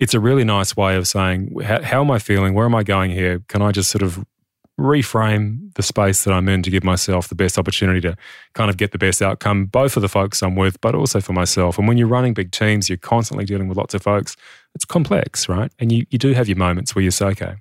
It's 0.00 0.14
a 0.14 0.20
really 0.20 0.44
nice 0.44 0.76
way 0.76 0.96
of 0.96 1.06
saying, 1.06 1.54
how, 1.62 1.82
how 1.82 2.00
am 2.00 2.10
I 2.10 2.18
feeling? 2.18 2.54
Where 2.54 2.64
am 2.64 2.74
I 2.74 2.82
going 2.82 3.10
here? 3.10 3.42
Can 3.48 3.62
I 3.62 3.70
just 3.70 3.90
sort 3.90 4.02
of 4.02 4.24
reframe 4.80 5.72
the 5.74 5.82
space 5.82 6.24
that 6.24 6.32
I'm 6.32 6.48
in 6.48 6.62
to 6.62 6.70
give 6.70 6.84
myself 6.84 7.28
the 7.28 7.34
best 7.34 7.58
opportunity 7.58 8.00
to 8.00 8.16
kind 8.54 8.70
of 8.70 8.76
get 8.76 8.92
the 8.92 8.98
best 8.98 9.22
outcome, 9.22 9.66
both 9.66 9.92
for 9.92 10.00
the 10.00 10.08
folks 10.08 10.42
I'm 10.42 10.56
with, 10.56 10.80
but 10.80 10.94
also 10.94 11.20
for 11.20 11.32
myself. 11.32 11.78
And 11.78 11.86
when 11.86 11.98
you're 11.98 12.08
running 12.08 12.34
big 12.34 12.50
teams, 12.50 12.88
you're 12.88 12.98
constantly 12.98 13.44
dealing 13.44 13.68
with 13.68 13.76
lots 13.78 13.94
of 13.94 14.02
folks. 14.02 14.36
It's 14.74 14.84
complex, 14.84 15.48
right? 15.48 15.70
And 15.78 15.92
you, 15.92 16.06
you 16.10 16.18
do 16.18 16.32
have 16.32 16.48
your 16.48 16.56
moments 16.58 16.94
where 16.94 17.02
you 17.04 17.10
say, 17.10 17.26
okay, 17.26 17.54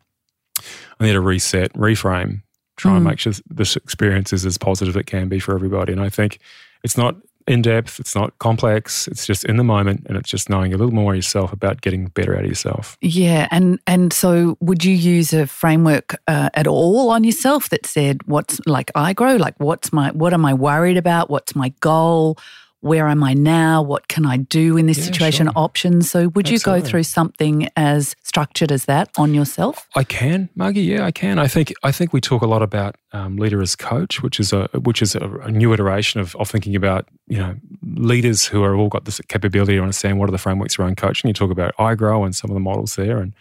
I 0.99 1.05
need 1.05 1.13
to 1.13 1.21
reset, 1.21 1.73
reframe, 1.73 2.41
try 2.77 2.95
and 2.95 3.05
Mm. 3.05 3.09
make 3.09 3.19
sure 3.19 3.33
this 3.49 3.75
experience 3.75 4.33
is 4.33 4.45
as 4.45 4.57
positive 4.57 4.95
as 4.95 4.99
it 5.01 5.05
can 5.05 5.27
be 5.29 5.39
for 5.39 5.53
everybody. 5.53 5.91
And 5.93 6.01
I 6.01 6.09
think 6.09 6.39
it's 6.83 6.97
not 6.97 7.15
in 7.49 7.63
depth, 7.63 7.99
it's 7.99 8.13
not 8.13 8.37
complex, 8.37 9.07
it's 9.07 9.25
just 9.25 9.43
in 9.45 9.57
the 9.57 9.63
moment, 9.63 10.05
and 10.07 10.15
it's 10.15 10.29
just 10.29 10.49
knowing 10.49 10.71
a 10.71 10.77
little 10.77 10.93
more 10.93 11.15
yourself 11.15 11.51
about 11.51 11.81
getting 11.81 12.05
better 12.05 12.35
out 12.35 12.43
of 12.43 12.47
yourself. 12.47 12.95
Yeah, 13.01 13.47
and 13.49 13.79
and 13.87 14.13
so 14.13 14.55
would 14.61 14.85
you 14.85 14.93
use 14.93 15.33
a 15.33 15.47
framework 15.47 16.15
uh, 16.27 16.49
at 16.53 16.67
all 16.67 17.09
on 17.09 17.23
yourself 17.23 17.69
that 17.69 17.87
said 17.87 18.21
what's 18.27 18.59
like 18.67 18.91
I 18.93 19.13
grow, 19.13 19.35
like 19.35 19.55
what's 19.57 19.91
my 19.91 20.11
what 20.11 20.31
am 20.31 20.45
I 20.45 20.53
worried 20.53 20.97
about, 20.97 21.31
what's 21.31 21.55
my 21.55 21.69
goal, 21.79 22.37
where 22.81 23.07
am 23.07 23.23
I 23.23 23.33
now? 23.33 23.81
What 23.81 24.07
can 24.07 24.25
I 24.25 24.37
do 24.37 24.77
in 24.77 24.85
this 24.85 24.97
yeah, 24.99 25.05
situation? 25.05 25.47
Sure. 25.47 25.53
Options. 25.55 26.09
So, 26.09 26.29
would 26.29 26.47
Absolutely. 26.47 26.53
you 26.53 26.81
go 26.81 26.87
through 26.87 27.03
something 27.03 27.69
as 27.75 28.15
structured 28.23 28.71
as 28.71 28.85
that 28.85 29.09
on 29.17 29.33
yourself? 29.33 29.87
I 29.95 30.03
can, 30.03 30.49
Margie. 30.55 30.81
Yeah, 30.81 31.05
I 31.05 31.11
can. 31.11 31.39
I 31.39 31.47
think 31.47 31.73
I 31.83 31.91
think 31.91 32.13
we 32.13 32.21
talk 32.21 32.41
a 32.41 32.47
lot 32.47 32.61
about 32.61 32.95
um, 33.11 33.35
leader 33.35 33.61
as 33.61 33.75
coach, 33.75 34.23
which 34.23 34.39
is 34.39 34.53
a 34.53 34.69
which 34.73 35.01
is 35.01 35.15
a, 35.15 35.19
a, 35.41 35.51
new 35.51 35.73
iteration 35.73 36.21
of, 36.21 36.35
of 36.37 36.49
thinking 36.49 36.75
about 36.75 37.07
you 37.27 37.37
know 37.37 37.55
leaders 37.83 38.45
who 38.45 38.63
are 38.63 38.75
all 38.75 38.87
got 38.87 39.05
this 39.05 39.19
capability 39.27 39.75
to 39.75 39.81
understand 39.81 40.19
what 40.19 40.29
are 40.29 40.31
the 40.31 40.37
frameworks 40.37 40.79
around 40.79 40.97
coaching. 40.97 41.27
You 41.27 41.33
talk 41.33 41.51
about 41.51 41.75
iGrow 41.77 42.23
and 42.23 42.35
some 42.35 42.49
of 42.49 42.53
the 42.53 42.61
models 42.61 42.95
there, 42.95 43.17
and 43.17 43.33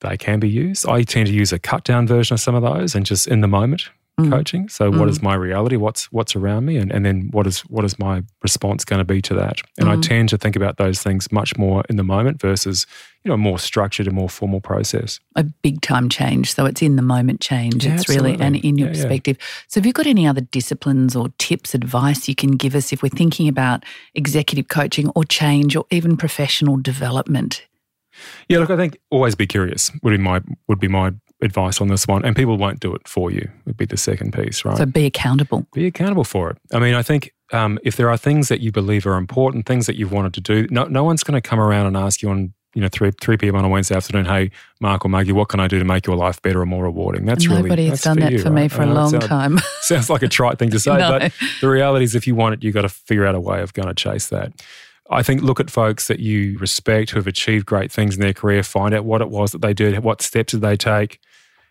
they 0.00 0.16
can 0.16 0.40
be 0.40 0.48
used. 0.48 0.88
I 0.88 1.02
tend 1.02 1.28
to 1.28 1.32
use 1.32 1.52
a 1.52 1.58
cut 1.58 1.84
down 1.84 2.06
version 2.06 2.34
of 2.34 2.40
some 2.40 2.54
of 2.54 2.62
those 2.62 2.94
and 2.94 3.06
just 3.06 3.28
in 3.28 3.40
the 3.40 3.48
moment 3.48 3.90
mm. 4.18 4.30
coaching. 4.30 4.68
So 4.68 4.90
mm. 4.90 4.98
what 4.98 5.08
is 5.08 5.20
mm. 5.20 5.24
my 5.24 5.34
reality? 5.34 5.76
What's 5.76 6.10
what's 6.12 6.34
around 6.36 6.64
me? 6.66 6.76
And, 6.76 6.90
and 6.92 7.04
then 7.04 7.28
what 7.30 7.46
is 7.46 7.60
what 7.60 7.84
is 7.84 7.98
my 7.98 8.22
response 8.42 8.84
going 8.84 8.98
to 8.98 9.04
be 9.04 9.22
to 9.22 9.34
that? 9.34 9.60
And 9.78 9.88
mm. 9.88 9.96
I 9.96 10.00
tend 10.00 10.28
to 10.30 10.38
think 10.38 10.56
about 10.56 10.76
those 10.76 11.02
things 11.02 11.30
much 11.30 11.56
more 11.56 11.84
in 11.88 11.96
the 11.96 12.02
moment 12.02 12.40
versus, 12.40 12.86
you 13.24 13.28
know, 13.28 13.34
a 13.34 13.38
more 13.38 13.58
structured 13.58 14.06
and 14.06 14.16
more 14.16 14.28
formal 14.28 14.60
process. 14.60 15.20
A 15.36 15.44
big 15.44 15.80
time 15.80 16.08
change. 16.08 16.54
So 16.54 16.66
it's 16.66 16.82
in 16.82 16.96
the 16.96 17.02
moment 17.02 17.40
change. 17.40 17.84
Yeah, 17.84 17.94
it's 17.94 18.02
absolutely. 18.02 18.32
really 18.32 18.42
and 18.42 18.56
in 18.56 18.78
your 18.78 18.88
yeah, 18.88 18.94
perspective. 18.94 19.36
Yeah. 19.38 19.46
So 19.68 19.80
have 19.80 19.86
you 19.86 19.92
got 19.92 20.06
any 20.06 20.26
other 20.26 20.40
disciplines 20.40 21.14
or 21.14 21.28
tips, 21.38 21.74
advice 21.74 22.28
you 22.28 22.34
can 22.34 22.52
give 22.52 22.74
us 22.74 22.92
if 22.92 23.02
we're 23.02 23.08
thinking 23.08 23.48
about 23.48 23.84
executive 24.14 24.68
coaching 24.68 25.08
or 25.10 25.24
change 25.24 25.76
or 25.76 25.84
even 25.90 26.16
professional 26.16 26.76
development? 26.76 27.64
Yeah, 28.48 28.58
look, 28.58 28.70
I 28.70 28.76
think 28.76 28.98
always 29.10 29.36
be 29.36 29.46
curious 29.46 29.92
would 30.02 30.10
be 30.10 30.18
my 30.18 30.40
would 30.66 30.80
be 30.80 30.88
my 30.88 31.12
advice 31.42 31.80
on 31.80 31.88
this 31.88 32.06
one, 32.06 32.24
and 32.24 32.34
people 32.34 32.56
won't 32.56 32.80
do 32.80 32.94
it 32.94 33.06
for 33.06 33.30
you. 33.30 33.48
Would 33.66 33.76
be 33.76 33.84
the 33.84 33.96
second 33.96 34.32
piece, 34.32 34.64
right? 34.64 34.76
So 34.76 34.86
be 34.86 35.06
accountable. 35.06 35.66
Be 35.72 35.86
accountable 35.86 36.24
for 36.24 36.50
it. 36.50 36.58
I 36.72 36.78
mean, 36.78 36.94
I 36.94 37.02
think 37.02 37.32
um, 37.52 37.78
if 37.82 37.96
there 37.96 38.10
are 38.10 38.16
things 38.16 38.48
that 38.48 38.60
you 38.60 38.72
believe 38.72 39.06
are 39.06 39.16
important, 39.16 39.66
things 39.66 39.86
that 39.86 39.96
you've 39.96 40.12
wanted 40.12 40.34
to 40.34 40.40
do, 40.40 40.66
no, 40.70 40.84
no 40.84 41.04
one's 41.04 41.22
going 41.22 41.40
to 41.40 41.46
come 41.46 41.60
around 41.60 41.86
and 41.86 41.96
ask 41.96 42.22
you 42.22 42.30
on 42.30 42.52
you 42.74 42.82
know 42.82 42.88
three 42.88 43.10
three 43.20 43.36
p.m. 43.36 43.56
on 43.56 43.64
a 43.64 43.68
Wednesday 43.68 43.96
afternoon, 43.96 44.26
hey 44.26 44.50
Mark 44.80 45.04
or 45.04 45.08
Maggie, 45.08 45.32
what 45.32 45.48
can 45.48 45.60
I 45.60 45.68
do 45.68 45.78
to 45.78 45.84
make 45.84 46.06
your 46.06 46.16
life 46.16 46.40
better 46.42 46.60
or 46.60 46.66
more 46.66 46.84
rewarding? 46.84 47.24
That's 47.24 47.44
Nobody 47.46 47.68
really 47.68 47.86
has 47.86 48.02
done 48.02 48.18
that 48.20 48.32
you, 48.32 48.38
for 48.38 48.50
right? 48.50 48.62
me 48.62 48.68
for 48.68 48.82
a 48.82 48.86
long 48.86 49.10
sound, 49.10 49.22
time. 49.22 49.58
sounds 49.80 50.10
like 50.10 50.22
a 50.22 50.28
trite 50.28 50.58
thing 50.58 50.70
to 50.70 50.80
say, 50.80 50.96
no. 50.96 51.18
but 51.18 51.32
the 51.60 51.68
reality 51.68 52.04
is, 52.04 52.14
if 52.14 52.26
you 52.26 52.34
want 52.34 52.54
it, 52.54 52.62
you've 52.62 52.74
got 52.74 52.82
to 52.82 52.88
figure 52.88 53.26
out 53.26 53.34
a 53.34 53.40
way 53.40 53.62
of 53.62 53.72
going 53.72 53.88
to 53.88 53.94
chase 53.94 54.28
that. 54.28 54.52
I 55.10 55.22
think 55.22 55.42
look 55.42 55.58
at 55.58 55.70
folks 55.70 56.08
that 56.08 56.20
you 56.20 56.58
respect 56.58 57.10
who 57.10 57.16
have 57.18 57.26
achieved 57.26 57.64
great 57.64 57.90
things 57.90 58.14
in 58.14 58.20
their 58.20 58.34
career, 58.34 58.62
find 58.62 58.94
out 58.94 59.04
what 59.04 59.22
it 59.22 59.30
was 59.30 59.52
that 59.52 59.62
they 59.62 59.72
did, 59.72 59.98
what 60.00 60.20
steps 60.20 60.52
did 60.52 60.60
they 60.60 60.76
take, 60.76 61.18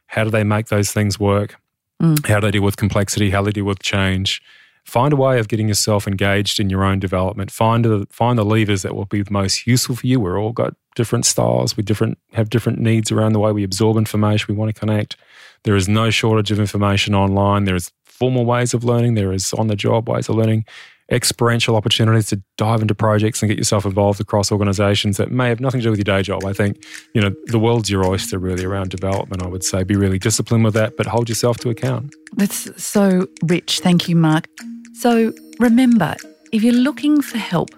how 0.08 0.24
do 0.24 0.30
they 0.30 0.44
make 0.44 0.68
those 0.68 0.92
things 0.92 1.20
work, 1.20 1.60
mm. 2.02 2.26
how 2.28 2.40
do 2.40 2.48
they 2.48 2.52
deal 2.52 2.64
with 2.64 2.78
complexity, 2.78 3.30
how 3.30 3.42
do 3.42 3.46
they 3.46 3.52
deal 3.52 3.66
with 3.66 3.80
change. 3.80 4.42
Find 4.84 5.12
a 5.12 5.18
way 5.18 5.38
of 5.38 5.50
getting 5.50 5.68
yourself 5.68 6.08
engaged 6.08 6.62
in 6.62 6.70
your 6.70 6.86
own 6.86 7.00
development. 7.00 7.52
Find 7.52 7.84
the 7.84 8.08
find 8.10 8.40
the 8.40 8.46
levers 8.46 8.84
that 8.84 8.96
will 8.96 9.06
be 9.06 9.22
most 9.30 9.68
useful 9.68 9.98
for 9.98 10.08
you. 10.08 10.20
We're 10.20 10.40
all 10.40 10.54
got 10.54 10.76
different 10.96 11.26
styles. 11.26 11.76
We 11.76 11.84
different 11.84 12.18
have 12.32 12.50
different 12.50 12.80
needs 12.80 13.12
around 13.12 13.34
the 13.34 13.40
way 13.40 13.52
we 13.52 13.66
absorb 13.66 13.98
information. 13.98 14.46
We 14.48 14.58
want 14.58 14.74
to 14.74 14.80
connect. 14.80 15.18
There 15.64 15.76
is 15.76 15.90
no 15.90 16.10
shortage 16.10 16.52
of 16.52 16.60
information 16.60 17.14
online. 17.14 17.66
There 17.66 17.76
is 17.76 17.92
formal 18.06 18.46
ways 18.46 18.74
of 18.74 18.86
learning. 18.86 19.16
There 19.16 19.34
is 19.34 19.54
on 19.54 19.68
the 19.68 19.76
job 19.76 20.08
ways 20.08 20.30
of 20.30 20.36
learning 20.36 20.66
experiential 21.10 21.76
opportunities 21.76 22.28
to 22.28 22.42
dive 22.58 22.82
into 22.82 22.94
projects 22.94 23.42
and 23.42 23.50
get 23.50 23.58
yourself 23.58 23.86
involved 23.86 24.20
across 24.20 24.52
organizations 24.52 25.18
that 25.18 25.32
may 25.32 25.50
have 25.50 25.60
nothing 25.60 25.80
to 25.80 25.86
do 25.86 25.90
with 25.90 26.00
your 26.00 26.04
day 26.04 26.22
job. 26.22 26.44
I 26.46 26.54
think, 26.54 26.84
you 27.14 27.22
know, 27.22 27.34
the 27.46 27.60
world's 27.60 27.90
your 27.90 28.06
oyster 28.06 28.38
really 28.38 28.66
around 28.66 28.90
development, 28.90 29.42
I 29.42 29.48
would 29.48 29.64
say. 29.64 29.84
Be 29.84 29.96
really 29.96 30.20
disciplined 30.20 30.64
with 30.64 30.74
that, 30.74 30.98
but 30.98 31.06
hold 31.06 31.30
yourself 31.30 31.58
to 31.60 31.70
account. 31.70 32.14
That's 32.36 32.84
so 32.84 33.28
rich. 33.44 33.80
Thank 33.80 34.10
you, 34.10 34.16
Mark. 34.16 34.48
So 34.94 35.32
remember, 35.60 36.16
if 36.52 36.64
you're 36.64 36.74
looking 36.74 37.22
for 37.22 37.38
help, 37.38 37.70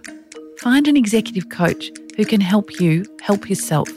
find 0.60 0.88
an 0.88 0.98
executive 0.98 1.50
coach 1.50 1.92
who 2.18 2.26
can 2.26 2.42
help 2.42 2.80
you 2.80 3.06
help 3.22 3.50
yourself. 3.50 3.90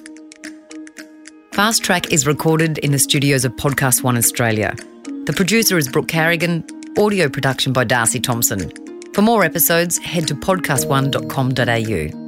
Fast 1.52 1.84
Track 1.84 2.12
is 2.12 2.26
recorded 2.26 2.78
in 2.78 2.92
the 2.92 2.98
studios 2.98 3.44
of 3.44 3.52
Podcast 3.52 4.02
One 4.02 4.16
Australia. 4.16 4.74
The 5.26 5.32
producer 5.36 5.76
is 5.78 5.86
Brooke 5.86 6.08
Carrigan, 6.08 6.64
audio 6.98 7.28
production 7.28 7.72
by 7.72 7.84
Darcy 7.84 8.20
Thompson. 8.20 8.72
For 9.14 9.22
more 9.22 9.44
episodes, 9.44 9.98
head 9.98 10.26
to 10.28 10.34
podcastone.com.au. 10.34 12.21